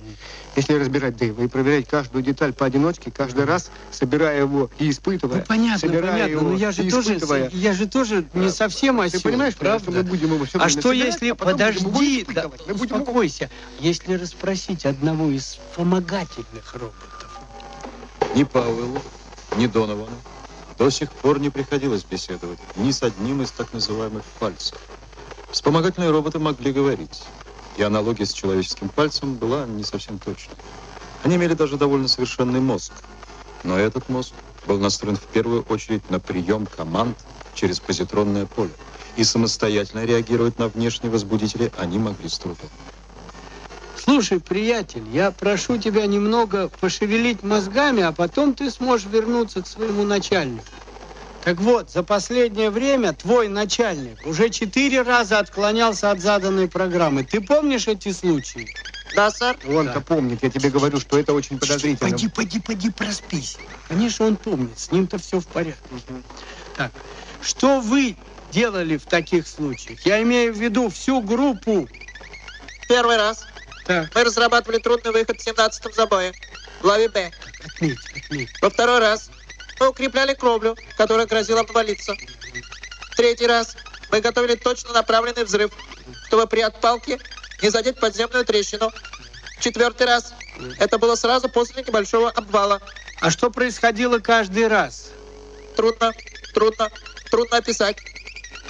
Если 0.55 0.75
разбирать 0.75 1.17
Дэйва 1.17 1.43
и 1.45 1.49
проверять 1.49 1.89
каждую 1.89 2.23
деталь 2.23 2.53
поодиночке, 2.53 3.11
каждый 3.11 3.47
раз 3.47 3.71
собирая 3.91 4.41
его 4.41 4.69
и 4.79 4.91
испытывая, 4.91 5.39
Ну, 5.39 5.45
понятно, 5.49 5.79
собирая 5.79 6.13
понятно, 6.13 6.31
его 6.33 6.43
но 6.51 6.57
я 6.57 6.71
же 6.71 6.85
и 6.85 6.91
тоже, 6.91 7.19
я 7.55 7.73
же 7.73 7.87
тоже 7.89 8.27
не 8.35 8.51
совсем 8.51 8.99
Ты 8.99 9.05
осел, 9.07 9.23
понимаешь, 9.23 9.57
правда? 9.57 9.83
что 9.83 9.91
мы 9.93 10.03
будем 10.03 10.35
его 10.35 10.45
все 10.45 10.59
А 10.59 10.69
что 10.69 10.93
если, 10.93 11.25
а 11.25 11.29
его 11.29 11.37
подожди, 11.37 12.27
да. 12.35 12.51
Мы 12.67 12.75
будем 12.75 12.97
его- 12.97 13.03
успокойся, 13.05 13.49
если 13.81 14.13
расспросить 14.15 14.85
одного 14.85 15.31
из 15.31 15.45
вспомогательных 15.71 16.75
роботов? 16.75 17.41
Ни 18.35 18.45
Пауэллу, 18.45 19.01
ни 19.57 19.67
Доновану 19.67 20.17
до 20.79 20.91
сих 20.91 21.11
пор 21.13 21.39
не 21.41 21.49
приходилось 21.49 22.05
беседовать 22.05 22.59
ни 22.77 22.91
с 22.91 23.03
одним 23.03 23.41
из 23.41 23.51
так 23.53 23.73
называемых 23.73 24.25
пальцев. 24.39 24.77
Вспомогательные 25.53 26.11
роботы 26.11 26.39
могли 26.39 26.73
говорить, 26.73 27.29
и 27.77 27.83
аналогия 27.83 28.25
с 28.25 28.33
человеческим 28.33 28.89
пальцем 28.89 29.37
была 29.37 29.67
не 29.67 29.85
совсем 29.85 30.19
точной. 30.19 30.57
Они 31.23 31.37
имели 31.37 31.53
даже 31.53 31.77
довольно 31.77 32.09
совершенный 32.09 32.61
мозг, 32.61 32.91
но 33.63 33.79
этот 33.79 34.09
мозг 34.09 34.33
был 34.67 34.79
настроен 34.79 35.17
в 35.17 35.27
первую 35.27 35.63
очередь 35.65 36.09
на 36.09 36.21
прием 36.21 36.67
команд 36.67 37.19
через 37.53 37.81
позитронное 37.81 38.47
поле, 38.47 38.73
и 39.15 39.25
самостоятельно 39.25 40.07
реагировать 40.07 40.59
на 40.59 40.69
внешние 40.69 41.13
возбудители 41.13 41.71
они 41.77 41.99
могли 41.99 42.31
с 42.31 42.39
трудом. 42.39 42.71
Слушай, 43.95 44.41
приятель, 44.41 45.07
я 45.11 45.33
прошу 45.33 45.77
тебя 45.77 46.07
немного 46.07 46.71
пошевелить 46.81 47.43
мозгами, 47.43 48.03
а 48.03 48.13
потом 48.13 48.55
ты 48.55 48.71
сможешь 48.71 49.07
вернуться 49.07 49.63
к 49.63 49.67
своему 49.67 50.05
начальнику. 50.05 50.82
Так 51.45 51.59
вот, 51.59 51.91
за 51.91 52.05
последнее 52.05 52.71
время 52.71 53.13
твой 53.15 53.49
начальник 53.49 54.25
уже 54.27 54.49
четыре 54.49 55.03
раза 55.03 55.41
отклонялся 55.41 56.11
от 56.13 56.21
заданной 56.21 56.69
программы. 56.69 57.25
Ты 57.25 57.41
помнишь 57.41 57.89
эти 57.89 58.13
случаи? 58.13 58.69
Да, 59.17 59.31
сэр. 59.31 59.57
Он-то 59.69 59.95
Да. 59.95 60.01
помнит, 60.01 60.43
я 60.43 60.51
тебе 60.51 60.71
говорю, 60.71 61.01
что 61.01 61.19
это 61.19 61.33
очень 61.33 61.59
подозрительно. 61.59 62.11
Пойди, 62.11 62.29
пойди, 62.29 62.61
пойди, 62.61 62.91
проспись. 62.91 63.59
Конечно, 63.89 64.27
он 64.27 64.37
помнит, 64.37 64.79
с 64.79 64.91
ним-то 64.93 65.19
все 65.19 65.41
в 65.41 65.47
порядке. 65.49 65.83
Так, 66.77 66.93
что 67.43 67.81
вы 67.81 68.17
делали 68.53 68.97
в 68.97 69.05
таких 69.07 69.49
случаях? 69.49 70.07
Я 70.07 70.23
имею 70.23 70.55
в 70.55 70.59
виду 70.59 70.89
всю 70.91 71.21
группу. 71.21 71.89
Первый 72.89 73.17
раз 73.17 73.45
Так, 73.85 74.15
мы 74.15 74.23
разрабатывали 74.25 74.79
трудный 74.79 75.11
выход 75.13 75.41
в 75.41 75.47
17-м 75.47 75.93
забое. 75.93 76.33
В 76.79 76.83
главе 76.83 77.09
Б. 77.09 77.31
отметь, 77.65 77.99
отметь. 78.17 78.49
Во 78.63 78.71
второй 78.71 79.01
раз 79.01 79.29
мы 79.81 79.89
укрепляли 79.89 80.35
кровлю, 80.35 80.77
которая 80.97 81.27
грозила 81.27 81.61
обвалиться. 81.61 82.15
В 83.13 83.17
третий 83.17 83.47
раз 83.47 83.77
мы 84.11 84.21
готовили 84.21 84.55
точно 84.55 84.93
направленный 84.93 85.45
взрыв, 85.45 85.73
чтобы 86.27 86.47
при 86.47 86.61
отпалке 86.61 87.19
не 87.63 87.71
задеть 87.71 87.99
подземную 87.99 88.45
трещину. 88.45 88.91
В 89.59 89.63
четвертый 89.63 90.07
раз 90.07 90.35
это 90.79 90.99
было 90.99 91.15
сразу 91.15 91.49
после 91.49 91.83
небольшого 91.83 92.31
обвала. 92.31 92.81
А 93.21 93.31
что 93.31 93.51
происходило 93.51 94.19
каждый 94.19 94.67
раз? 94.67 95.11
Трудно, 95.77 96.13
трудно, 96.55 96.91
трудно 97.31 97.59
описать. 97.59 97.97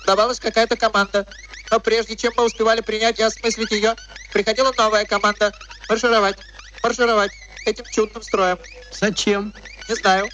Давалась 0.06 0.40
какая-то 0.40 0.76
команда. 0.76 1.26
Но 1.71 1.80
прежде 1.80 2.16
чем 2.16 2.32
мы 2.37 2.44
успевали 2.44 2.82
принять 2.82 3.18
и 3.18 3.23
осмыслить 3.23 3.71
ее, 3.71 3.97
приходила 4.32 4.73
новая 4.76 5.06
команда. 5.06 5.52
Маршировать, 5.88 6.37
маршировать 6.82 7.32
этим 7.64 7.85
чудным 7.87 8.23
строем. 8.23 8.59
Зачем? 8.92 9.54
Не 9.88 9.94
знаю. 9.94 10.28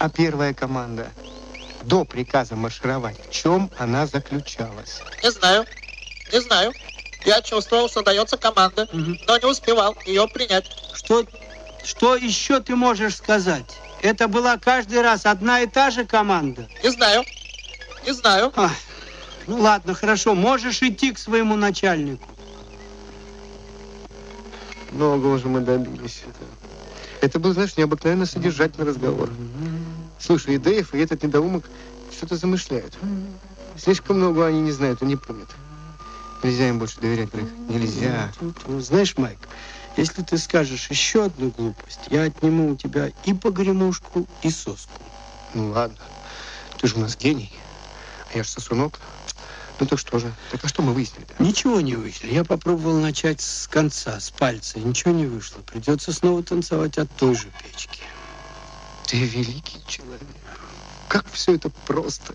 А 0.00 0.08
первая 0.08 0.54
команда 0.54 1.10
до 1.82 2.06
приказа 2.06 2.56
маршировать, 2.56 3.16
в 3.28 3.30
чем 3.30 3.70
она 3.76 4.06
заключалась? 4.06 5.02
Не 5.22 5.30
знаю. 5.30 5.66
Не 6.32 6.40
знаю. 6.40 6.72
Я 7.26 7.42
чувствовал, 7.42 7.86
что 7.90 8.02
дается 8.02 8.38
команда, 8.38 8.88
Мгм. 8.92 9.18
но 9.28 9.36
не 9.36 9.44
успевал 9.44 9.94
ее 10.06 10.26
принять. 10.26 10.64
Что, 10.94 11.26
что 11.84 12.16
еще 12.16 12.60
ты 12.60 12.74
можешь 12.76 13.16
сказать? 13.16 13.76
Это 14.00 14.26
была 14.26 14.56
каждый 14.56 15.02
раз 15.02 15.26
одна 15.26 15.60
и 15.60 15.66
та 15.66 15.90
же 15.90 16.06
команда? 16.06 16.66
Не 16.82 16.90
знаю. 16.90 17.22
Не 18.06 18.12
знаю. 18.14 18.50
А, 18.56 18.70
ну 19.46 19.60
ладно, 19.60 19.92
хорошо, 19.92 20.34
можешь 20.34 20.82
идти 20.82 21.12
к 21.12 21.18
своему 21.18 21.56
начальнику. 21.56 22.24
Многого 24.92 25.36
же 25.38 25.48
мы 25.48 25.60
добились. 25.60 26.22
Это 27.20 27.38
был, 27.38 27.52
знаешь, 27.52 27.76
необыкновенно 27.76 28.24
содержательный 28.24 28.86
разговор. 28.88 29.28
Слушай, 30.20 30.56
и 30.56 30.58
Дэйв, 30.58 30.94
и 30.94 30.98
этот 30.98 31.22
недоумок 31.22 31.64
что-то 32.12 32.36
замышляют. 32.36 32.96
Слишком 33.76 34.18
много 34.18 34.46
они 34.46 34.60
не 34.60 34.72
знают 34.72 35.02
и 35.02 35.06
не 35.06 35.16
помнят. 35.16 35.48
Нельзя 36.42 36.68
им 36.68 36.78
больше 36.78 37.00
доверять, 37.00 37.32
Грег. 37.32 37.46
Нельзя. 37.68 38.32
Знаешь, 38.78 39.16
Майк, 39.16 39.38
если 39.96 40.22
ты 40.22 40.38
скажешь 40.38 40.88
еще 40.90 41.24
одну 41.24 41.50
глупость, 41.50 42.00
я 42.10 42.22
отниму 42.22 42.72
у 42.72 42.76
тебя 42.76 43.10
и 43.24 43.34
погремушку, 43.34 44.26
и 44.42 44.50
соску. 44.50 45.02
Ну 45.54 45.70
ладно. 45.70 45.98
Ты 46.78 46.86
же 46.86 46.96
у 46.96 47.00
нас 47.00 47.16
гений. 47.16 47.52
Я 48.34 48.44
ж 48.44 48.48
сосунок. 48.48 48.98
Ну 49.78 49.86
так 49.86 49.98
что 49.98 50.18
же? 50.18 50.32
Так 50.50 50.64
а 50.64 50.68
что 50.68 50.82
мы 50.82 50.92
выяснили 50.92 51.26
-то? 51.26 51.42
Ничего 51.42 51.80
не 51.80 51.94
выяснили. 51.94 52.34
Я 52.34 52.44
попробовал 52.44 53.00
начать 53.00 53.40
с 53.40 53.66
конца, 53.66 54.20
с 54.20 54.30
пальца. 54.30 54.78
Ничего 54.78 55.12
не 55.12 55.26
вышло. 55.26 55.60
Придется 55.62 56.12
снова 56.12 56.42
танцевать 56.42 56.98
от 56.98 57.10
той 57.16 57.34
же 57.34 57.48
печки. 57.62 58.02
Ты 59.10 59.24
великий 59.24 59.80
человек. 59.88 60.22
Как 61.08 61.28
все 61.32 61.56
это 61.56 61.68
просто. 61.84 62.32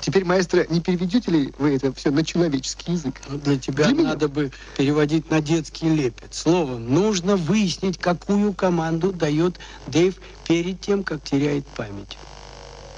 Теперь, 0.00 0.24
маэстро, 0.24 0.66
не 0.70 0.80
переведете 0.80 1.30
ли 1.30 1.52
вы 1.58 1.76
это 1.76 1.92
все 1.92 2.10
на 2.10 2.24
человеческий 2.24 2.92
язык? 2.92 3.20
Ну, 3.28 3.36
для 3.36 3.58
тебя 3.58 3.84
Для 3.84 3.94
меня. 3.94 4.08
надо 4.10 4.28
бы 4.28 4.50
переводить 4.78 5.30
на 5.30 5.42
детский 5.42 5.90
лепет. 5.90 6.32
Словом, 6.32 6.88
нужно 6.94 7.36
выяснить, 7.36 7.98
какую 7.98 8.54
команду 8.54 9.12
дает 9.12 9.60
Дэйв 9.88 10.14
перед 10.48 10.80
тем, 10.80 11.04
как 11.04 11.22
теряет 11.22 11.66
память. 11.66 12.16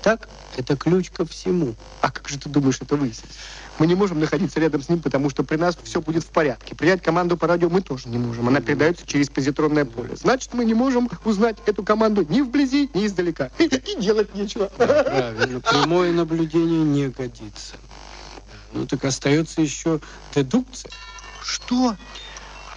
Так? 0.09 0.27
Это 0.57 0.75
ключ 0.75 1.11
ко 1.11 1.27
всему. 1.27 1.75
А 2.01 2.11
как 2.11 2.31
же 2.31 2.39
ты 2.39 2.49
думаешь 2.49 2.79
это 2.81 2.97
выяснить? 2.97 3.31
Мы 3.79 3.87
не 3.87 3.95
можем 3.95 4.21
находиться 4.21 4.59
рядом 4.59 4.81
с 4.81 4.89
ним, 4.89 5.03
потому 5.03 5.29
что 5.29 5.45
при 5.45 5.57
нас 5.57 5.77
все 5.85 6.01
будет 6.01 6.25
в 6.25 6.29
порядке. 6.29 6.75
Принять 6.75 7.03
команду 7.03 7.37
по 7.37 7.47
радио 7.47 7.69
мы 7.69 7.83
тоже 7.83 8.09
не 8.09 8.17
можем. 8.17 8.49
Она 8.49 8.63
передается 8.63 9.07
через 9.07 9.29
позитронное 9.29 9.85
поле. 9.85 10.17
Значит, 10.17 10.55
мы 10.55 10.65
не 10.65 10.73
можем 10.73 11.11
узнать 11.27 11.59
эту 11.67 11.83
команду 11.83 12.25
ни 12.27 12.41
вблизи, 12.41 12.89
ни 12.95 13.05
издалека. 13.05 13.51
И 13.59 13.69
делать 14.01 14.35
нечего. 14.35 14.71
Правильно. 14.79 15.61
Прямое 15.61 16.11
наблюдение 16.13 16.85
не 16.85 17.09
годится. 17.09 17.75
Ну, 18.73 18.87
так 18.87 19.05
остается 19.05 19.61
еще 19.61 20.01
дедукция. 20.35 20.91
Что? 21.43 21.97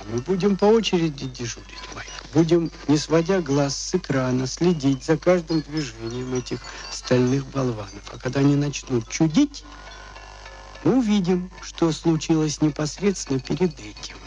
А 0.02 0.04
мы 0.10 0.20
будем 0.22 0.58
по 0.58 0.66
очереди 0.66 1.26
дежурить, 1.26 1.78
Майк. 1.94 2.10
Будем, 2.34 2.72
не 2.88 2.98
сводя 2.98 3.40
глаз 3.40 3.78
с 3.78 3.94
экрана, 3.94 4.48
следить 4.48 5.04
за 5.04 5.16
каждым 5.16 5.62
движением 5.62 6.34
этих 6.34 6.60
стальных 6.92 7.46
болванов. 7.48 8.04
А 8.12 8.18
когда 8.18 8.40
они 8.40 8.56
начнут 8.56 9.08
чудить, 9.10 9.64
мы 10.84 10.98
увидим, 10.98 11.52
что 11.62 11.92
случилось 11.92 12.62
непосредственно 12.62 13.40
перед 13.40 13.80
этим. 13.80 14.18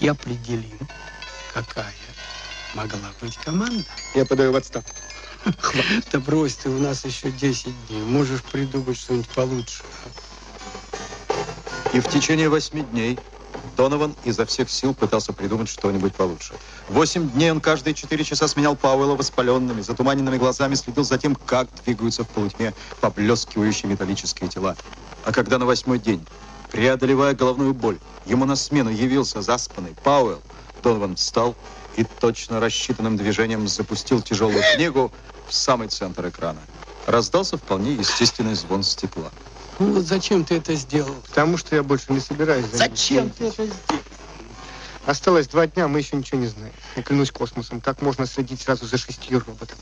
И 0.00 0.08
определим, 0.08 0.88
какая 1.54 1.94
могла 2.74 3.12
быть 3.20 3.36
команда. 3.36 3.84
Я 4.14 4.26
подаю 4.26 4.52
в 4.52 4.56
отставку. 4.56 4.90
Да 6.12 6.18
брось 6.18 6.56
ты, 6.56 6.70
у 6.70 6.78
нас 6.78 7.04
еще 7.04 7.30
10 7.30 7.86
дней. 7.86 8.02
Можешь 8.02 8.42
придумать 8.42 8.98
что-нибудь 8.98 9.28
получше. 9.28 9.82
И 11.92 12.00
в 12.00 12.08
течение 12.08 12.48
восьми 12.48 12.82
дней 12.82 13.18
Донован 13.80 14.14
изо 14.26 14.44
всех 14.44 14.68
сил 14.68 14.92
пытался 14.92 15.32
придумать 15.32 15.70
что-нибудь 15.70 16.14
получше. 16.14 16.52
Восемь 16.90 17.30
дней 17.30 17.50
он 17.50 17.62
каждые 17.62 17.94
четыре 17.94 18.24
часа 18.24 18.46
сменял 18.46 18.76
Пауэлла 18.76 19.16
воспаленными, 19.16 19.80
затуманенными 19.80 20.36
глазами, 20.36 20.74
следил 20.74 21.02
за 21.02 21.16
тем, 21.16 21.34
как 21.34 21.66
двигаются 21.82 22.24
в 22.24 22.28
полутьме 22.28 22.74
поблескивающие 23.00 23.90
металлические 23.90 24.50
тела. 24.50 24.76
А 25.24 25.32
когда 25.32 25.56
на 25.56 25.64
восьмой 25.64 25.98
день, 25.98 26.22
преодолевая 26.70 27.32
головную 27.32 27.72
боль, 27.72 27.96
ему 28.26 28.44
на 28.44 28.54
смену 28.54 28.90
явился 28.90 29.40
заспанный 29.40 29.94
Пауэлл, 30.04 30.42
Донован 30.82 31.16
встал 31.16 31.54
и 31.96 32.04
точно 32.20 32.60
рассчитанным 32.60 33.16
движением 33.16 33.66
запустил 33.66 34.20
тяжелую 34.20 34.62
книгу 34.74 35.10
в 35.48 35.54
самый 35.54 35.88
центр 35.88 36.28
экрана. 36.28 36.60
Раздался 37.06 37.56
вполне 37.56 37.94
естественный 37.94 38.56
звон 38.56 38.82
стекла. 38.82 39.30
Ну 39.80 39.94
вот 39.94 40.04
зачем 40.04 40.44
ты 40.44 40.56
это 40.56 40.74
сделал? 40.74 41.14
Потому 41.30 41.56
что 41.56 41.74
я 41.74 41.82
больше 41.82 42.12
не 42.12 42.20
собираюсь. 42.20 42.66
Зачем 42.70 43.30
ты 43.30 43.46
это 43.46 43.64
сделал? 43.64 44.02
Осталось 45.10 45.48
два 45.48 45.66
дня, 45.66 45.88
мы 45.88 45.98
еще 45.98 46.14
ничего 46.14 46.38
не 46.38 46.46
знаем. 46.46 46.72
Я 46.94 47.02
клянусь 47.02 47.32
космосом, 47.32 47.80
как 47.80 48.00
можно 48.00 48.26
следить 48.26 48.60
сразу 48.60 48.86
за 48.86 48.96
шестью 48.96 49.40
роботами. 49.40 49.80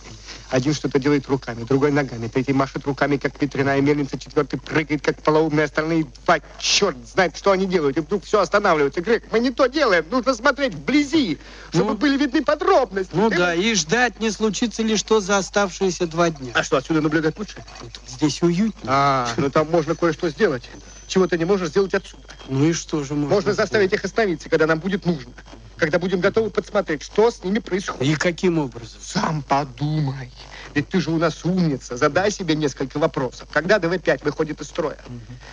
Один 0.48 0.72
что-то 0.72 0.98
делает 0.98 1.28
руками, 1.28 1.64
другой 1.64 1.92
ногами, 1.92 2.28
третий 2.28 2.54
машет 2.54 2.86
руками, 2.86 3.18
как 3.18 3.38
ветряная 3.38 3.78
мельница, 3.82 4.18
четвертый 4.18 4.58
прыгает, 4.58 5.02
как 5.02 5.22
полоумный, 5.22 5.64
остальные 5.64 6.06
два, 6.24 6.38
черт 6.58 6.96
знает, 7.12 7.36
что 7.36 7.50
они 7.50 7.66
делают. 7.66 7.98
И 7.98 8.00
вдруг 8.00 8.24
все 8.24 8.40
останавливается. 8.40 9.02
Грег, 9.02 9.24
мы 9.30 9.40
не 9.40 9.50
то 9.50 9.66
делаем, 9.66 10.06
нужно 10.10 10.32
смотреть 10.34 10.72
вблизи, 10.72 11.36
чтобы 11.74 11.90
Ну. 11.90 11.98
были 11.98 12.16
видны 12.16 12.42
подробности. 12.42 13.10
Ну 13.12 13.28
Ты- 13.28 13.36
да, 13.36 13.54
и 13.54 13.74
ждать, 13.74 14.20
не 14.20 14.30
случится 14.30 14.82
ли 14.82 14.96
что 14.96 15.20
за 15.20 15.36
оставшиеся 15.36 16.06
два 16.06 16.30
дня. 16.30 16.52
А 16.54 16.62
что, 16.64 16.78
отсюда 16.78 17.02
наблюдать 17.02 17.38
лучше? 17.38 17.62
Здесь 18.06 18.40
уютнее. 18.40 18.72
А, 18.86 19.28
ну 19.36 19.50
там 19.50 19.70
можно 19.70 19.94
кое-что 19.94 20.30
сделать. 20.30 20.62
Чего 21.08 21.26
ты 21.26 21.38
не 21.38 21.46
можешь 21.46 21.70
сделать 21.70 21.94
отсюда. 21.94 22.22
Ну 22.48 22.66
и 22.66 22.72
что 22.74 23.02
же 23.02 23.14
можно? 23.14 23.34
Можно 23.34 23.54
заставить 23.54 23.92
их 23.94 24.04
остановиться, 24.04 24.50
когда 24.50 24.66
нам 24.66 24.78
будет 24.78 25.06
нужно. 25.06 25.32
Когда 25.78 25.98
будем 25.98 26.20
готовы 26.20 26.50
подсмотреть, 26.50 27.02
что 27.02 27.30
с 27.30 27.42
ними 27.42 27.60
происходит. 27.60 28.02
И 28.02 28.14
каким 28.14 28.58
образом? 28.58 29.00
Сам 29.00 29.42
подумай. 29.42 30.30
Ведь 30.74 30.88
ты 30.88 31.00
же 31.00 31.10
у 31.10 31.18
нас 31.18 31.44
умница. 31.44 31.96
Задай 31.96 32.30
себе 32.30 32.54
несколько 32.56 32.98
вопросов. 32.98 33.48
Когда 33.52 33.78
ДВ-5 33.78 34.24
выходит 34.24 34.60
из 34.60 34.68
строя? 34.68 34.98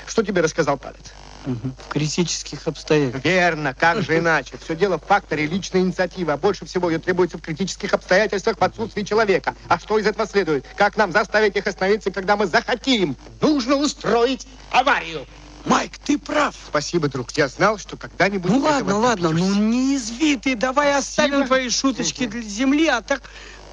Что 0.07 0.23
тебе 0.23 0.41
рассказал 0.41 0.77
палец? 0.77 1.13
В 1.45 1.89
критических 1.89 2.67
обстоятельствах. 2.67 3.23
Верно, 3.23 3.73
как 3.73 4.01
же 4.01 4.17
иначе? 4.17 4.57
Все 4.57 4.75
дело 4.75 4.97
в 4.97 5.05
факторе 5.05 5.45
личной 5.45 5.81
инициативы, 5.81 6.31
а 6.31 6.37
больше 6.37 6.65
всего 6.65 6.89
ее 6.89 6.99
требуется 6.99 7.37
в 7.37 7.41
критических 7.41 7.93
обстоятельствах 7.93 8.57
в 8.57 8.63
отсутствии 8.63 9.03
человека. 9.03 9.55
А 9.67 9.79
что 9.79 9.99
из 9.99 10.07
этого 10.07 10.27
следует? 10.27 10.65
Как 10.75 10.97
нам 10.97 11.11
заставить 11.11 11.55
их 11.55 11.67
остановиться, 11.67 12.11
когда 12.11 12.35
мы 12.35 12.47
захотим? 12.47 13.15
Нужно 13.41 13.75
устроить 13.75 14.47
аварию. 14.71 15.25
Майк, 15.65 15.97
ты 15.97 16.17
прав. 16.19 16.56
Спасибо, 16.67 17.08
друг. 17.08 17.32
Я 17.32 17.47
знал, 17.47 17.78
что 17.78 17.97
когда-нибудь... 17.97 18.51
Ну 18.51 18.60
ладно, 18.60 18.97
ладно, 18.99 19.32
ну 19.32 19.56
не 19.56 19.95
изви 19.95 20.38
ты, 20.38 20.56
давай 20.56 20.93
оставим 20.95 21.32
Спасибо. 21.45 21.47
твои 21.47 21.69
шуточки 21.69 22.28
для 22.28 22.41
земли, 22.41 22.88
а 22.88 23.01
так 23.01 23.23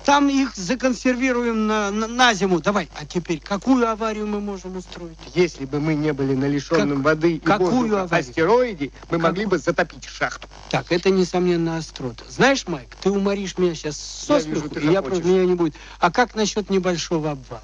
там 0.04 0.28
их 0.28 0.56
законсервируем 0.56 1.66
на, 1.66 1.90
на, 1.90 2.06
на 2.08 2.34
зиму. 2.34 2.60
Давай, 2.60 2.88
а 2.98 3.04
теперь 3.06 3.40
какую 3.40 3.88
аварию 3.88 4.26
мы 4.26 4.40
можем 4.40 4.76
устроить? 4.76 5.18
Если 5.34 5.64
бы 5.64 5.80
мы 5.80 5.94
не 5.94 6.12
были 6.12 6.34
на 6.34 6.46
лишенном 6.46 6.96
Как- 6.98 7.04
воды 7.04 7.32
и 7.34 7.38
какую 7.38 7.70
воздуха 7.70 8.02
аварию? 8.02 8.28
астероиде, 8.28 8.90
мы 9.10 9.18
Как- 9.18 9.20
могли 9.20 9.46
бы 9.46 9.58
затопить 9.58 10.06
шахту. 10.06 10.48
Так, 10.70 10.90
это, 10.90 11.10
несомненно, 11.10 11.76
острота. 11.76 12.24
Знаешь, 12.28 12.66
Майк, 12.66 12.96
ты 13.00 13.10
уморишь 13.10 13.58
меня 13.58 13.74
сейчас 13.74 13.96
со 13.98 14.34
Я 14.34 14.40
смеху, 14.40 14.68
и 14.78 14.90
я 14.90 15.02
просто 15.02 15.24
меня 15.24 15.44
не 15.44 15.54
будет. 15.54 15.74
А 16.00 16.10
как 16.10 16.34
насчет 16.34 16.70
небольшого 16.70 17.32
обвала? 17.32 17.62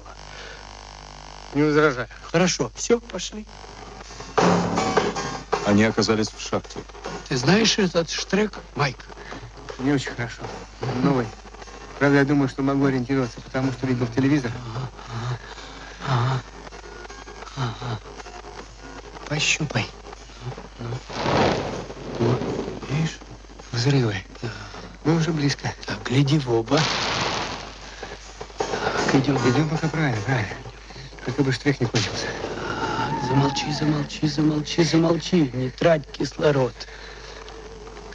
Не 1.55 1.63
возражаю. 1.63 2.07
Хорошо, 2.31 2.71
все, 2.75 2.99
пошли. 2.99 3.45
Они 5.69 5.83
оказались 5.83 6.29
в 6.29 6.41
шахте. 6.41 6.79
Ты 7.27 7.37
знаешь 7.37 7.77
этот 7.77 8.09
штрек, 8.09 8.53
Майк? 8.75 8.97
Не 9.77 9.91
очень 9.91 10.09
хорошо. 10.09 10.41
Новый. 11.03 11.27
Правда, 11.99 12.17
я 12.17 12.25
думаю, 12.25 12.49
что 12.49 12.63
могу 12.63 12.85
ориентироваться, 12.85 13.39
потому 13.39 13.71
что 13.71 13.85
видел 13.85 14.07
в 14.07 14.15
телевизор. 14.15 14.51
Ага. 16.07 16.41
Ага. 17.55 17.99
Пощупай. 19.27 19.85
Вот, 22.17 22.41
видишь? 22.89 23.19
Взрывы. 23.71 24.15
Да. 24.41 24.49
Мы 25.03 25.17
уже 25.17 25.31
близко. 25.31 25.71
Так, 25.85 25.99
гляди 26.03 26.39
в 26.39 26.51
оба. 26.51 26.79
Так, 28.57 29.13
идем. 29.13 29.37
Идем 29.37 29.69
пока 29.69 29.87
правильно, 29.87 30.21
правильно. 30.21 30.49
Только 31.25 31.43
бы 31.43 31.51
штрих 31.51 31.79
не 31.79 31.85
кончился. 31.85 32.25
Замолчи, 33.29 33.71
замолчи, 33.71 34.27
замолчи, 34.27 34.83
замолчи. 34.83 35.51
Не 35.53 35.69
трать 35.69 36.01
кислород. 36.11 36.73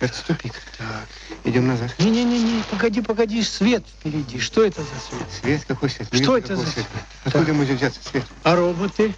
Кажется, 0.00 0.24
тупик. 0.27 0.55
Так. 0.77 1.07
Идем 1.44 1.68
назад. 1.68 1.94
Не-не-не, 1.98 2.64
погоди, 2.70 3.00
погоди, 3.00 3.42
свет 3.44 3.85
впереди. 4.00 4.40
Что 4.40 4.64
это 4.64 4.83
за 4.83 4.88
свет? 5.09 5.29
Свет, 5.40 5.64
какой 5.66 5.88
свет? 5.90 6.09
Что 6.09 6.16
вижу, 6.16 6.37
это 6.37 6.57
за 6.57 6.66
света. 6.66 6.88
свет? 6.90 7.05
Откуда 7.27 7.46
Так. 7.46 7.55
может 7.55 7.77
взяться 7.77 8.00
свет? 8.03 8.24
А 8.42 8.57
роботы? 8.57 9.14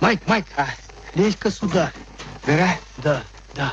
Майк, 0.00 0.20
Майк, 0.26 0.46
А, 0.56 0.66
лезь-ка 1.14 1.50
сюда. 1.50 1.92
дыра? 2.44 2.76
Да, 2.98 3.22
да. 3.54 3.72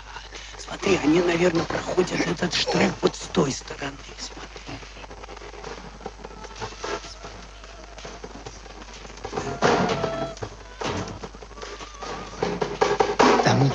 Смотри, 0.60 1.00
они, 1.04 1.22
наверное, 1.22 1.64
проходят 1.64 2.20
этот 2.28 2.54
штрек 2.54 2.94
вот 3.02 3.16
с 3.16 3.28
той 3.34 3.52
стороны. 3.52 3.98
Смотри. 4.20 4.43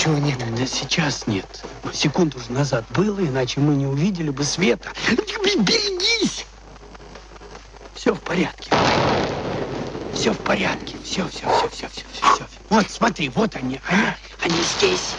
Ничего 0.09 0.27
нет. 0.27 0.55
Да 0.55 0.66
сейчас 0.66 1.27
нет. 1.27 1.47
Секунду 1.92 2.38
же 2.38 2.51
назад 2.51 2.85
было, 2.90 3.21
иначе 3.21 3.61
мы 3.61 3.75
не 3.75 3.87
увидели 3.87 4.31
бы 4.31 4.42
света. 4.42 4.88
Берегись! 5.59 6.47
Все 7.94 8.14
в 8.14 8.21
порядке. 8.21 8.71
Все 10.14 10.33
в 10.33 10.38
порядке. 10.38 10.97
Все, 11.05 11.29
все, 11.29 11.40
все, 11.40 11.68
все, 11.68 11.88
все, 11.88 12.05
все, 12.12 12.35
все. 12.35 12.47
Вот, 12.71 12.90
смотри, 12.90 13.29
вот 13.29 13.55
они. 13.57 13.81
Они, 13.88 14.03
они 14.42 14.62
здесь. 14.79 15.14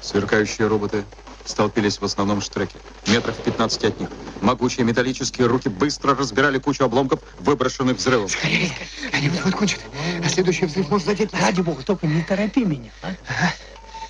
Сверкающие 0.00 0.66
роботы 0.66 1.04
столпились 1.44 2.00
в 2.00 2.04
основном 2.04 2.40
штреке, 2.40 2.78
метрах 3.06 3.36
в 3.36 3.42
15 3.42 3.84
от 3.84 4.00
них. 4.00 4.08
Могучие 4.40 4.84
металлические 4.84 5.46
руки 5.46 5.68
быстро 5.68 6.14
разбирали 6.14 6.58
кучу 6.58 6.84
обломков, 6.84 7.20
выброшенных 7.38 7.96
взрывом. 7.96 8.28
Скорее, 8.28 8.70
они 9.12 9.28
вот 9.28 9.54
кончат. 9.54 9.80
А 10.24 10.28
следующий 10.28 10.66
взрыв 10.66 10.88
может 10.90 11.06
задеть 11.06 11.32
нас. 11.32 11.42
Ради 11.42 11.60
бога, 11.62 11.82
только 11.82 12.06
не 12.06 12.22
торопи 12.22 12.64
меня. 12.64 12.90
а? 13.02 13.14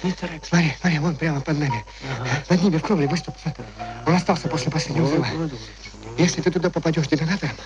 Не 0.02 0.12
торопи. 0.12 0.42
Смотри, 0.48 0.74
смотри, 0.80 0.98
вон 0.98 1.16
прямо 1.16 1.40
под 1.40 1.58
нами. 1.58 1.84
Над 2.48 2.62
ними 2.62 2.76
в 2.76 2.82
кровле 2.82 3.06
выступ. 3.06 3.34
Он 4.06 4.14
остался 4.14 4.48
после 4.48 4.70
последнего 4.70 5.06
взрыва. 5.06 5.26
Если 6.18 6.40
ты 6.40 6.50
туда 6.50 6.70
попадешь 6.70 7.06
детонатором, 7.08 7.56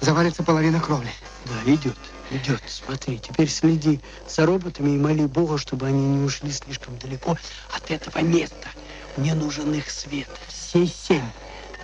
завалится 0.00 0.42
половина 0.42 0.80
кровли. 0.80 1.10
Да, 1.46 1.72
идет. 1.72 1.96
идет. 2.30 2.62
Смотри, 2.66 3.18
теперь 3.18 3.48
следи 3.48 4.00
за 4.28 4.46
роботами 4.46 4.90
и 4.90 4.98
моли 4.98 5.26
Бога, 5.26 5.58
чтобы 5.58 5.86
они 5.86 6.06
не 6.06 6.24
ушли 6.24 6.52
слишком 6.52 6.98
далеко 6.98 7.36
от 7.70 7.90
этого 7.90 8.22
места. 8.22 8.68
Мне 9.16 9.34
нужен 9.34 9.72
их 9.74 9.90
свет. 9.90 10.28
Все 10.48 10.86
семь. 10.86 11.22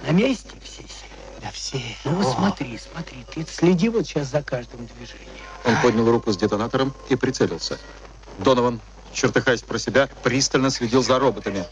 На 0.06 0.12
месте 0.12 0.50
все 0.62 0.82
семь? 0.82 1.42
Да 1.42 1.50
все. 1.52 1.80
Ну 2.04 2.12
вот 2.12 2.34
смотри, 2.34 2.78
смотри, 2.78 3.24
ты 3.34 3.46
следи 3.50 3.88
вот 3.88 4.06
сейчас 4.06 4.28
за 4.28 4.42
каждым 4.42 4.86
движением. 4.86 5.28
Он 5.64 5.76
поднял 5.82 6.10
руку 6.10 6.32
с 6.32 6.36
детонатором 6.36 6.94
и 7.08 7.16
прицелился. 7.16 7.78
Донован, 8.38 8.80
чертыхаясь 9.12 9.62
про 9.62 9.78
себя, 9.78 10.08
пристально 10.22 10.70
следил 10.70 11.02
за 11.02 11.18
роботами. 11.18 11.64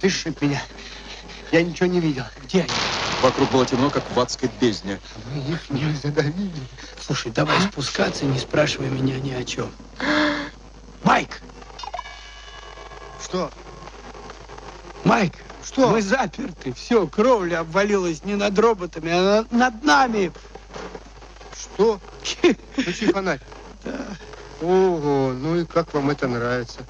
Ты 0.00 0.08
шип 0.08 0.42
меня. 0.42 0.62
Я 1.52 1.62
ничего 1.62 1.86
не 1.86 2.00
видел. 2.00 2.24
Где 2.42 2.60
они? 2.60 2.70
Вокруг 3.22 3.50
было 3.52 3.64
темно, 3.64 3.88
как 3.88 4.02
в 4.10 4.18
адской 4.18 4.50
бездне. 4.60 4.98
Мы 5.32 5.54
их 5.54 5.70
не 5.70 5.92
задавили. 5.94 6.50
Слушай, 7.00 7.30
давай 7.30 7.60
спускаться, 7.60 8.24
не 8.24 8.38
спрашивай 8.38 8.88
меня 8.88 9.20
ни 9.20 9.30
о 9.30 9.44
чем. 9.44 9.70
Майк! 11.04 11.40
Что? 13.22 13.50
Майк! 15.04 15.32
Что? 15.64 15.88
Мы 15.90 16.02
заперты. 16.02 16.72
Все, 16.74 17.06
кровля 17.06 17.60
обвалилась 17.60 18.24
не 18.24 18.34
над 18.34 18.58
роботами, 18.58 19.10
а 19.12 19.46
на- 19.50 19.58
над 19.58 19.82
нами. 19.84 20.32
Что? 21.60 22.00
Включи 22.72 23.06
фонарь. 23.12 23.40
Ого, 24.60 25.32
ну 25.32 25.56
и 25.56 25.64
как 25.64 25.92
вам 25.94 26.10
это 26.10 26.28
нравится? 26.28 26.80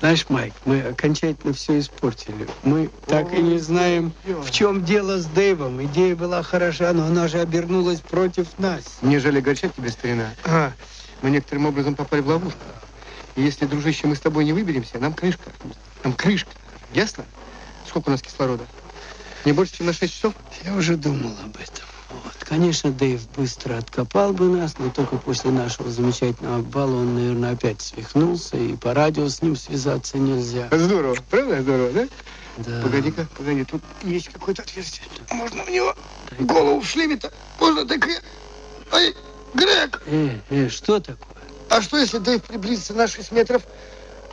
Знаешь, 0.00 0.26
Майк, 0.28 0.52
мы 0.64 0.82
окончательно 0.82 1.52
все 1.54 1.78
испортили. 1.78 2.46
Мы 2.62 2.90
так 3.06 3.32
и 3.32 3.40
не 3.40 3.58
знаем, 3.58 4.12
в 4.24 4.50
чем 4.50 4.84
дело 4.84 5.18
с 5.18 5.26
Дэйвом. 5.26 5.82
Идея 5.86 6.14
была 6.14 6.42
хороша, 6.42 6.92
но 6.92 7.06
она 7.06 7.28
же 7.28 7.40
обернулась 7.40 8.00
против 8.00 8.46
нас. 8.58 8.98
Мне 9.00 9.18
жаль 9.20 9.38
огорчать 9.38 9.74
тебя, 9.74 9.88
старина. 9.90 10.30
А, 10.44 10.72
мы 11.22 11.30
некоторым 11.30 11.66
образом 11.66 11.94
попали 11.94 12.20
в 12.20 12.28
ловушку. 12.28 12.58
И 13.36 13.42
если, 13.42 13.66
дружище, 13.66 14.06
мы 14.06 14.16
с 14.16 14.20
тобой 14.20 14.44
не 14.44 14.52
выберемся, 14.52 14.98
нам 14.98 15.12
крышка. 15.12 15.50
Нам 16.02 16.14
крышка. 16.14 16.50
Ясно? 16.94 17.24
Сколько 17.86 18.08
у 18.08 18.12
нас 18.12 18.22
кислорода? 18.22 18.66
Не 19.44 19.52
больше, 19.52 19.76
чем 19.76 19.86
на 19.86 19.92
6 19.92 20.12
часов? 20.12 20.34
Я 20.64 20.74
уже 20.74 20.96
думал 20.96 21.32
об 21.44 21.54
этом. 21.56 21.84
Вот. 22.10 22.34
Конечно, 22.40 22.90
Дэйв 22.90 23.28
быстро 23.36 23.76
откопал 23.78 24.32
бы 24.32 24.46
нас, 24.48 24.78
но 24.78 24.90
только 24.90 25.16
после 25.16 25.50
нашего 25.50 25.90
замечательного 25.90 26.58
обвала 26.58 26.96
он, 26.96 27.14
наверное, 27.14 27.52
опять 27.52 27.82
свихнулся, 27.82 28.56
и 28.56 28.74
по 28.76 28.94
радио 28.94 29.28
с 29.28 29.42
ним 29.42 29.54
связаться 29.56 30.16
нельзя. 30.16 30.68
Здорово. 30.70 31.16
Правда 31.30 31.62
здорово, 31.62 31.90
да? 31.92 32.08
Да. 32.58 32.82
Погоди-ка, 32.82 33.26
погоди, 33.36 33.64
тут 33.64 33.82
есть 34.02 34.30
какое-то 34.30 34.62
отверстие. 34.62 35.04
Можно 35.30 35.62
в 35.64 35.68
него 35.68 35.94
голову 36.40 36.80
в 36.80 36.86
шлеме-то? 36.86 37.30
Можно 37.60 37.86
так... 37.86 38.06
и- 38.08 38.18
Ай, 38.92 39.14
Грег! 39.52 40.02
Э, 40.06 40.38
э, 40.48 40.68
что 40.68 41.00
такое? 41.00 41.35
А 41.68 41.82
что, 41.82 41.98
если 41.98 42.18
Дэйв 42.18 42.42
приблизится 42.42 42.94
на 42.94 43.08
6 43.08 43.32
метров? 43.32 43.62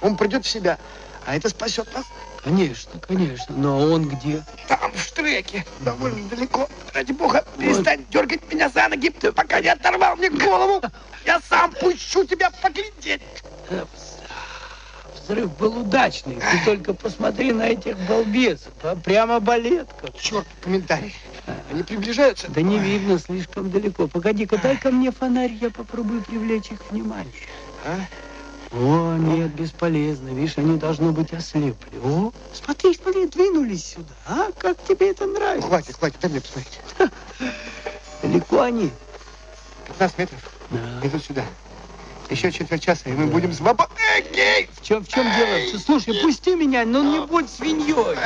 Он 0.02 0.18
придет 0.18 0.46
в 0.46 0.50
себя. 0.50 0.78
А 1.26 1.36
это 1.36 1.50
спасет 1.50 1.94
нас. 1.94 2.06
Конечно, 2.44 3.00
конечно. 3.00 3.56
Но 3.56 3.80
он 3.80 4.10
где? 4.10 4.44
Там, 4.68 4.92
в 4.92 5.00
штреке, 5.00 5.66
довольно 5.80 6.28
далеко. 6.28 6.68
Ради 6.94 7.14
бога, 7.14 7.46
перестань 7.58 8.06
дергать 8.10 8.52
меня 8.52 8.70
за 8.70 8.90
ноги, 8.90 9.10
пока 9.10 9.62
не 9.62 9.70
оторвал 9.70 10.18
мне 10.18 10.30
голову. 10.30 10.82
Я 11.26 11.40
сам 11.50 11.72
пущу 11.72 12.26
тебя 12.26 12.52
поглядеть. 12.62 13.22
Взрыв 15.24 15.58
был 15.58 15.78
удачный. 15.78 16.36
Ты 16.36 16.66
только 16.66 16.94
посмотри 16.94 17.54
на 17.54 17.64
этих 17.70 17.98
балбесов. 18.10 18.74
а 18.84 18.98
Прямо 18.98 19.40
балетка. 19.40 20.12
Черт, 20.20 20.46
комментарий. 20.62 21.16
Они 21.72 21.84
приближаются. 21.84 22.50
Да 22.50 22.62
не 22.62 22.80
видно 22.80 23.20
слишком 23.20 23.70
далеко. 23.70 24.08
Погоди-ка, 24.08 24.58
дай-ка 24.58 24.92
мне 24.92 25.12
фонарь, 25.12 25.52
я 25.52 25.70
попробую 25.70 26.22
привлечь 26.22 26.72
их 26.72 26.80
внимание. 26.90 27.32
А? 27.86 28.00
О, 28.72 29.18
нет, 29.18 29.54
бесполезно. 29.54 30.30
Видишь, 30.30 30.58
они 30.58 30.78
должны 30.78 31.12
быть 31.12 31.34
ослепли. 31.34 32.00
О, 32.04 32.32
смотри, 32.54 32.94
смотри, 32.96 33.28
двинулись 33.28 33.86
сюда. 33.94 34.14
А, 34.26 34.52
как 34.58 34.84
тебе 34.84 35.12
это 35.12 35.26
нравится? 35.28 35.68
хватит, 35.68 35.96
хватит, 35.98 36.18
дай 36.22 36.32
мне 36.32 36.42
посмотреть. 36.42 36.80
Далеко 38.22 38.62
они? 38.62 38.90
15 39.88 40.18
метров. 40.18 40.40
Да. 40.72 41.08
Идут 41.08 41.24
сюда. 41.24 41.44
Еще 42.30 42.52
четверть 42.52 42.82
часа, 42.82 43.10
и 43.10 43.14
мы 43.14 43.28
будем 43.28 43.54
свободны. 43.54 43.94
Эй, 44.36 44.70
В 44.74 44.82
чем, 44.82 45.04
в 45.04 45.08
чем 45.08 45.26
дело? 45.36 45.78
Слушай, 45.78 46.20
пусти 46.22 46.56
меня, 46.56 46.86
ну 46.86 47.04
не 47.04 47.28
будь 47.28 47.50
свиньей. 47.50 48.18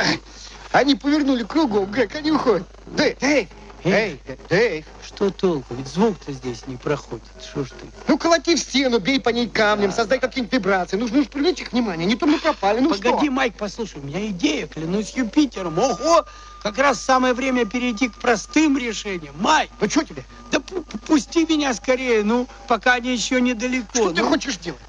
Они 0.72 0.94
повернули 0.94 1.44
кругом, 1.44 1.90
Грег, 1.90 2.14
они 2.14 2.30
уходят. 2.32 2.66
Дэйв, 2.86 3.18
Дэйв, 3.18 3.48
Эй, 3.84 4.20
Дэйв. 4.48 4.84
Что 5.06 5.30
толку? 5.30 5.74
Ведь 5.74 5.86
звук-то 5.86 6.32
здесь 6.32 6.66
не 6.66 6.76
проходит. 6.76 7.24
Что 7.40 7.64
ж 7.64 7.68
ты? 7.70 7.86
Ну, 8.08 8.18
колоти 8.18 8.56
в 8.56 8.58
стену, 8.58 8.98
бей 8.98 9.20
по 9.20 9.28
ней 9.30 9.48
камнем, 9.48 9.92
создай 9.92 10.18
какие-нибудь 10.18 10.52
вибрации. 10.52 10.96
Нужно 10.96 11.20
уж 11.20 11.28
привлечь 11.28 11.60
их 11.60 11.72
внимание, 11.72 12.04
не 12.06 12.16
то 12.16 12.26
мы 12.26 12.38
пропали. 12.38 12.80
Ну 12.80 12.90
Погоди, 12.90 13.26
что? 13.26 13.32
Майк, 13.32 13.54
послушай, 13.56 14.00
у 14.02 14.04
меня 14.04 14.26
идея, 14.28 14.66
клянусь 14.66 15.12
Юпитером. 15.14 15.78
Ого! 15.78 16.24
Как 16.62 16.76
раз 16.76 17.00
самое 17.00 17.34
время 17.34 17.66
перейти 17.66 18.08
к 18.08 18.16
простым 18.16 18.76
решениям. 18.76 19.34
Майк, 19.40 19.70
Ну, 19.80 19.88
что 19.88 20.04
тебе? 20.04 20.24
да 20.50 20.58
пу- 20.58 20.84
пу- 20.84 20.98
пусти 21.06 21.46
меня 21.46 21.72
скорее, 21.72 22.24
ну, 22.24 22.48
пока 22.66 22.94
они 22.94 23.12
еще 23.12 23.40
недалеко. 23.40 23.86
Что 23.94 24.10
ты 24.10 24.22
Ну, 24.22 24.28
хочешь 24.28 24.56
делать? 24.56 24.80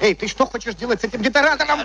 Эй, 0.00 0.14
ты 0.14 0.28
что 0.28 0.44
хочешь 0.46 0.74
делать 0.74 1.00
с 1.00 1.04
этим 1.04 1.22
детонатором? 1.22 1.80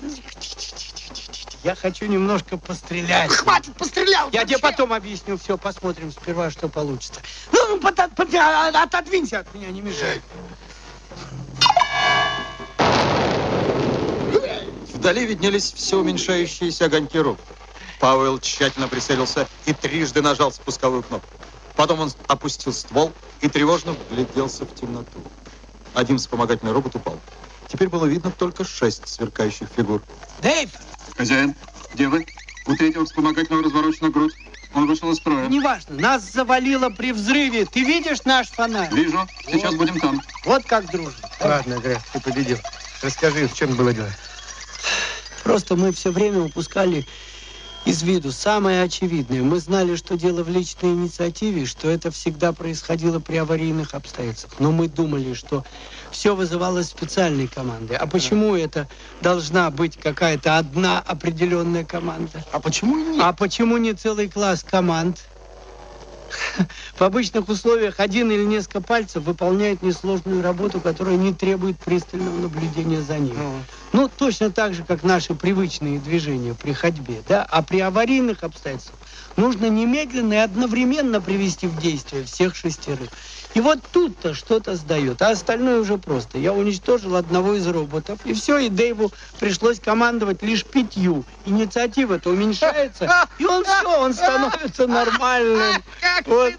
Я 1.63 1.75
хочу 1.75 2.05
немножко 2.05 2.57
пострелять. 2.57 3.31
Хватит, 3.31 3.75
пострелял! 3.75 4.29
Я 4.31 4.45
тебе 4.45 4.59
потом 4.59 4.93
объясню 4.93 5.37
все, 5.37 5.57
посмотрим 5.57 6.11
сперва, 6.11 6.49
что 6.51 6.69
получится. 6.69 7.21
Ну, 7.51 7.59
ну, 7.67 7.79
пота- 7.81 8.09
пота- 8.15 8.69
отодвинься 8.83 9.39
от 9.39 9.53
меня, 9.53 9.67
не 9.67 9.81
мешай. 9.81 10.21
Вдали 14.93 15.25
виднелись 15.25 15.71
все 15.73 15.97
уменьшающиеся 15.99 16.85
огоньки 16.85 17.17
роботов. 17.17 17.55
Пауэлл 17.99 18.39
тщательно 18.39 18.87
прицелился 18.87 19.47
и 19.65 19.73
трижды 19.73 20.21
нажал 20.21 20.51
спусковую 20.53 21.03
кнопку. 21.03 21.27
Потом 21.75 21.99
он 22.01 22.11
опустил 22.27 22.73
ствол 22.73 23.11
и 23.41 23.49
тревожно 23.49 23.93
вгляделся 23.93 24.65
в 24.65 24.73
темноту. 24.75 25.19
Один 25.93 26.17
вспомогательный 26.17 26.71
робот 26.71 26.95
упал. 26.95 27.17
Теперь 27.67 27.89
было 27.89 28.05
видно 28.05 28.31
только 28.31 28.63
шесть 28.63 29.07
сверкающих 29.07 29.67
фигур. 29.75 30.01
Дэйв, 30.41 30.69
Хозяин, 31.17 31.53
где 31.93 32.07
вы? 32.07 32.25
У 32.65 32.75
третьего 32.75 33.05
вспомогательного 33.05 33.63
разворочена 33.63 34.09
грудь. 34.09 34.33
Он 34.73 34.85
вышел 34.85 35.11
из 35.11 35.17
строя. 35.17 35.47
неважно, 35.47 35.95
нас 35.95 36.31
завалило 36.31 36.89
при 36.89 37.11
взрыве. 37.11 37.65
Ты 37.65 37.83
видишь 37.83 38.23
наш 38.23 38.49
фонарь? 38.49 38.93
Вижу. 38.93 39.27
Сейчас 39.51 39.73
будем 39.75 39.99
там. 39.99 40.21
Вот 40.45 40.63
как 40.65 40.89
дружим. 40.91 41.15
Ладно, 41.41 41.79
Грег, 41.79 41.99
ты 42.13 42.21
победил. 42.21 42.57
Расскажи, 43.01 43.47
в 43.47 43.53
чем 43.55 43.75
было 43.75 43.93
дело? 43.93 44.09
Просто 45.43 45.75
мы 45.75 45.91
все 45.91 46.11
время 46.11 46.41
упускали 46.41 47.05
из 47.85 48.03
виду 48.03 48.31
самое 48.31 48.83
очевидное. 48.83 49.41
Мы 49.41 49.59
знали, 49.59 49.95
что 49.95 50.17
дело 50.17 50.43
в 50.43 50.49
личной 50.49 50.91
инициативе, 50.91 51.65
что 51.65 51.89
это 51.89 52.11
всегда 52.11 52.53
происходило 52.53 53.19
при 53.19 53.37
аварийных 53.37 53.93
обстоятельствах. 53.93 54.59
Но 54.59 54.71
мы 54.71 54.87
думали, 54.87 55.33
что 55.33 55.63
все 56.11 56.35
вызывалось 56.35 56.87
специальной 56.87 57.47
командой. 57.47 57.97
А 57.97 58.07
почему 58.07 58.55
это 58.55 58.87
должна 59.21 59.69
быть 59.71 59.97
какая-то 59.97 60.57
одна 60.57 60.99
определенная 60.99 61.85
команда? 61.85 62.43
А 62.51 62.59
почему 62.59 62.97
и 62.97 63.03
нет? 63.03 63.21
А 63.23 63.33
почему 63.33 63.77
не 63.77 63.93
целый 63.93 64.29
класс 64.29 64.63
команд? 64.63 65.28
В 66.95 67.01
обычных 67.01 67.49
условиях 67.49 67.99
один 67.99 68.31
или 68.31 68.43
несколько 68.43 68.81
пальцев 68.81 69.23
выполняет 69.23 69.81
несложную 69.81 70.41
работу, 70.41 70.81
которая 70.81 71.15
не 71.15 71.33
требует 71.33 71.77
пристального 71.83 72.37
наблюдения 72.37 73.01
за 73.01 73.19
ним. 73.19 73.37
Ну, 73.37 73.65
Ну, 73.93 74.09
точно 74.09 74.51
так 74.51 74.73
же, 74.73 74.85
как 74.85 75.03
наши 75.03 75.35
привычные 75.35 75.99
движения 75.99 76.55
при 76.55 76.73
ходьбе, 76.73 77.23
да? 77.27 77.43
А 77.49 77.63
при 77.63 77.79
аварийных 77.79 78.43
обстоятельствах 78.43 78.99
нужно 79.37 79.67
немедленно 79.69 80.33
и 80.33 80.37
одновременно 80.37 81.21
привести 81.21 81.67
в 81.67 81.75
действие 81.75 82.23
всех 82.25 82.55
шестерых. 82.55 83.11
И 83.55 83.61
вот 83.61 83.79
тут-то 83.91 84.35
что-то 84.35 84.75
сдает, 84.75 85.21
а 85.21 85.31
остальное 85.31 85.79
уже 85.79 85.97
просто. 85.97 86.37
Я 86.37 86.53
уничтожил 86.53 87.15
одного 87.15 87.55
из 87.55 87.67
роботов, 87.67 88.19
и 88.23 88.33
все, 88.33 88.59
и 88.59 88.69
Дэйву 88.69 89.11
пришлось 89.39 89.79
командовать 89.79 90.43
лишь 90.43 90.63
пятью. 90.63 91.25
Инициатива-то 91.45 92.29
уменьшается, 92.29 93.27
и 93.39 93.45
он 93.45 93.63
все, 93.63 93.99
он 93.99 94.13
становится 94.13 94.85
нормальным. 94.87 95.83
Вот. 96.25 96.53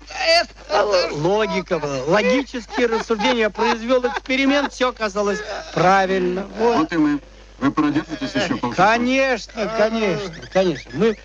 Логика 1.12 1.78
была, 1.78 2.02
логические 2.06 2.88
рассуждения. 2.88 3.40
Я 3.40 3.50
произвел 3.50 4.04
эксперимент, 4.06 4.72
все 4.72 4.88
оказалось 4.88 5.38
правильно. 5.72 6.46
Вот. 6.58 6.76
Вот 6.78 6.92
и 6.92 6.96
мы. 6.96 7.20
Вы 7.58 7.70
продержитесь 7.70 8.34
еще 8.34 8.56
полчаса? 8.56 8.94
Конечно, 8.94 9.72
конечно, 9.76 10.34
конечно. 10.52 10.90
Мы 10.94 11.18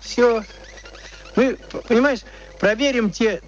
все, 0.00 0.42
мы, 1.36 1.58
понимаешь, 1.86 2.20
проверим 2.58 3.10
те 3.10 3.42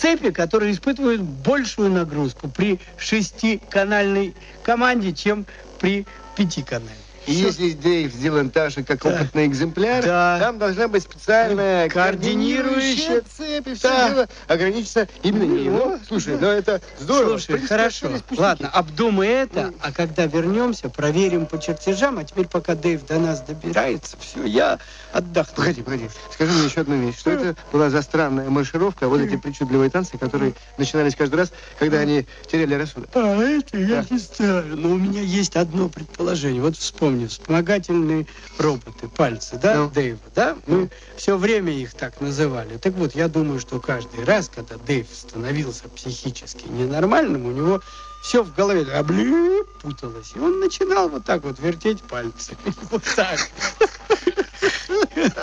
цепи, 0.00 0.30
которые 0.30 0.72
испытывают 0.72 1.20
большую 1.20 1.90
нагрузку 1.90 2.48
при 2.48 2.78
шестиканальной 2.96 4.34
команде, 4.62 5.12
чем 5.12 5.46
при 5.80 6.06
пятиканальной. 6.36 7.07
И 7.28 7.34
если 7.34 7.72
Дэйв 7.72 8.12
сделан 8.12 8.50
так 8.50 8.70
же, 8.70 8.82
как 8.82 9.04
опытный 9.04 9.46
экземпляр, 9.46 10.02
Да. 10.02 10.38
там 10.40 10.58
должна 10.58 10.88
быть 10.88 11.02
специальная 11.02 11.88
Координирующая. 11.88 13.22
цепь, 13.36 13.66
и 13.68 13.74
все 13.74 13.88
Да. 13.88 14.08
дело 14.08 14.28
ограничится 14.46 15.08
именно 15.22 15.44
ней. 15.44 15.68
Ну, 15.68 15.98
слушай, 16.08 16.38
ну 16.40 16.46
это 16.46 16.80
здорово. 16.98 17.38
Слушай, 17.38 17.60
хорошо. 17.66 18.08
Ладно, 18.36 18.68
обдумай 18.72 19.28
это, 19.28 19.72
а 19.82 19.92
когда 19.92 20.24
вернемся, 20.26 20.88
проверим 20.88 21.44
по 21.46 21.60
чертежам. 21.60 22.18
А 22.18 22.24
теперь, 22.24 22.46
пока 22.46 22.74
Дэйв 22.74 23.04
до 23.06 23.18
нас 23.18 23.40
добирается, 23.42 24.16
все, 24.20 24.44
я 24.44 24.78
отдохну. 25.12 25.54
Погоди, 25.56 25.82
погоди. 25.82 26.08
Скажи 26.32 26.52
мне 26.52 26.64
еще 26.64 26.80
одну 26.80 26.98
вещь. 27.00 27.18
Что 27.18 27.30
это 27.32 27.56
была 27.72 27.90
за 27.90 28.00
странная 28.02 28.48
маршировка, 28.48 29.08
вот 29.08 29.20
эти 29.20 29.36
причудливые 29.36 29.90
танцы, 29.90 30.16
которые 30.16 30.54
начинались 30.78 31.14
каждый 31.14 31.36
раз, 31.36 31.52
когда 31.78 31.98
они 31.98 32.26
теряли 32.50 32.74
рассудок? 32.74 33.10
А 33.14 33.36
это 33.42 33.76
я 33.76 34.04
не 34.08 34.18
знаю. 34.18 34.64
Но 34.76 34.90
у 34.90 34.96
меня 34.96 35.20
есть 35.20 35.56
одно 35.56 35.88
предположение. 35.88 36.62
Вот 36.62 36.76
вспомни, 36.76 37.17
помню, 37.18 37.28
вспомогательные 37.28 38.26
роботы, 38.58 39.08
пальцы, 39.08 39.58
да, 39.60 39.74
ну. 39.74 39.90
Дэйва, 39.90 40.20
да? 40.34 40.56
Мы 40.66 40.76
ну. 40.76 40.90
все 41.16 41.36
время 41.36 41.72
их 41.72 41.94
так 41.94 42.20
называли. 42.20 42.76
Так 42.76 42.94
вот, 42.94 43.14
я 43.14 43.28
думаю, 43.28 43.58
что 43.58 43.80
каждый 43.80 44.24
раз, 44.24 44.48
когда 44.48 44.76
Дэйв 44.76 45.06
становился 45.12 45.88
психически 45.88 46.66
ненормальным, 46.68 47.46
у 47.46 47.50
него 47.50 47.80
все 48.22 48.44
в 48.44 48.54
голове 48.54 48.86
а, 48.92 49.00
облю 49.00 49.64
путалось. 49.82 50.32
И 50.36 50.38
он 50.38 50.60
начинал 50.60 51.08
вот 51.08 51.24
так 51.24 51.42
вот 51.42 51.58
вертеть 51.58 52.02
пальцы. 52.02 52.56
Вот 52.90 53.02
так. 53.16 53.40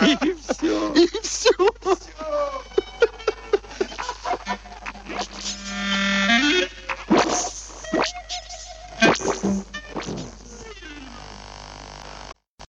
И 0.02 0.36
все. 0.48 0.92
И 0.94 1.08
все. 1.22 1.50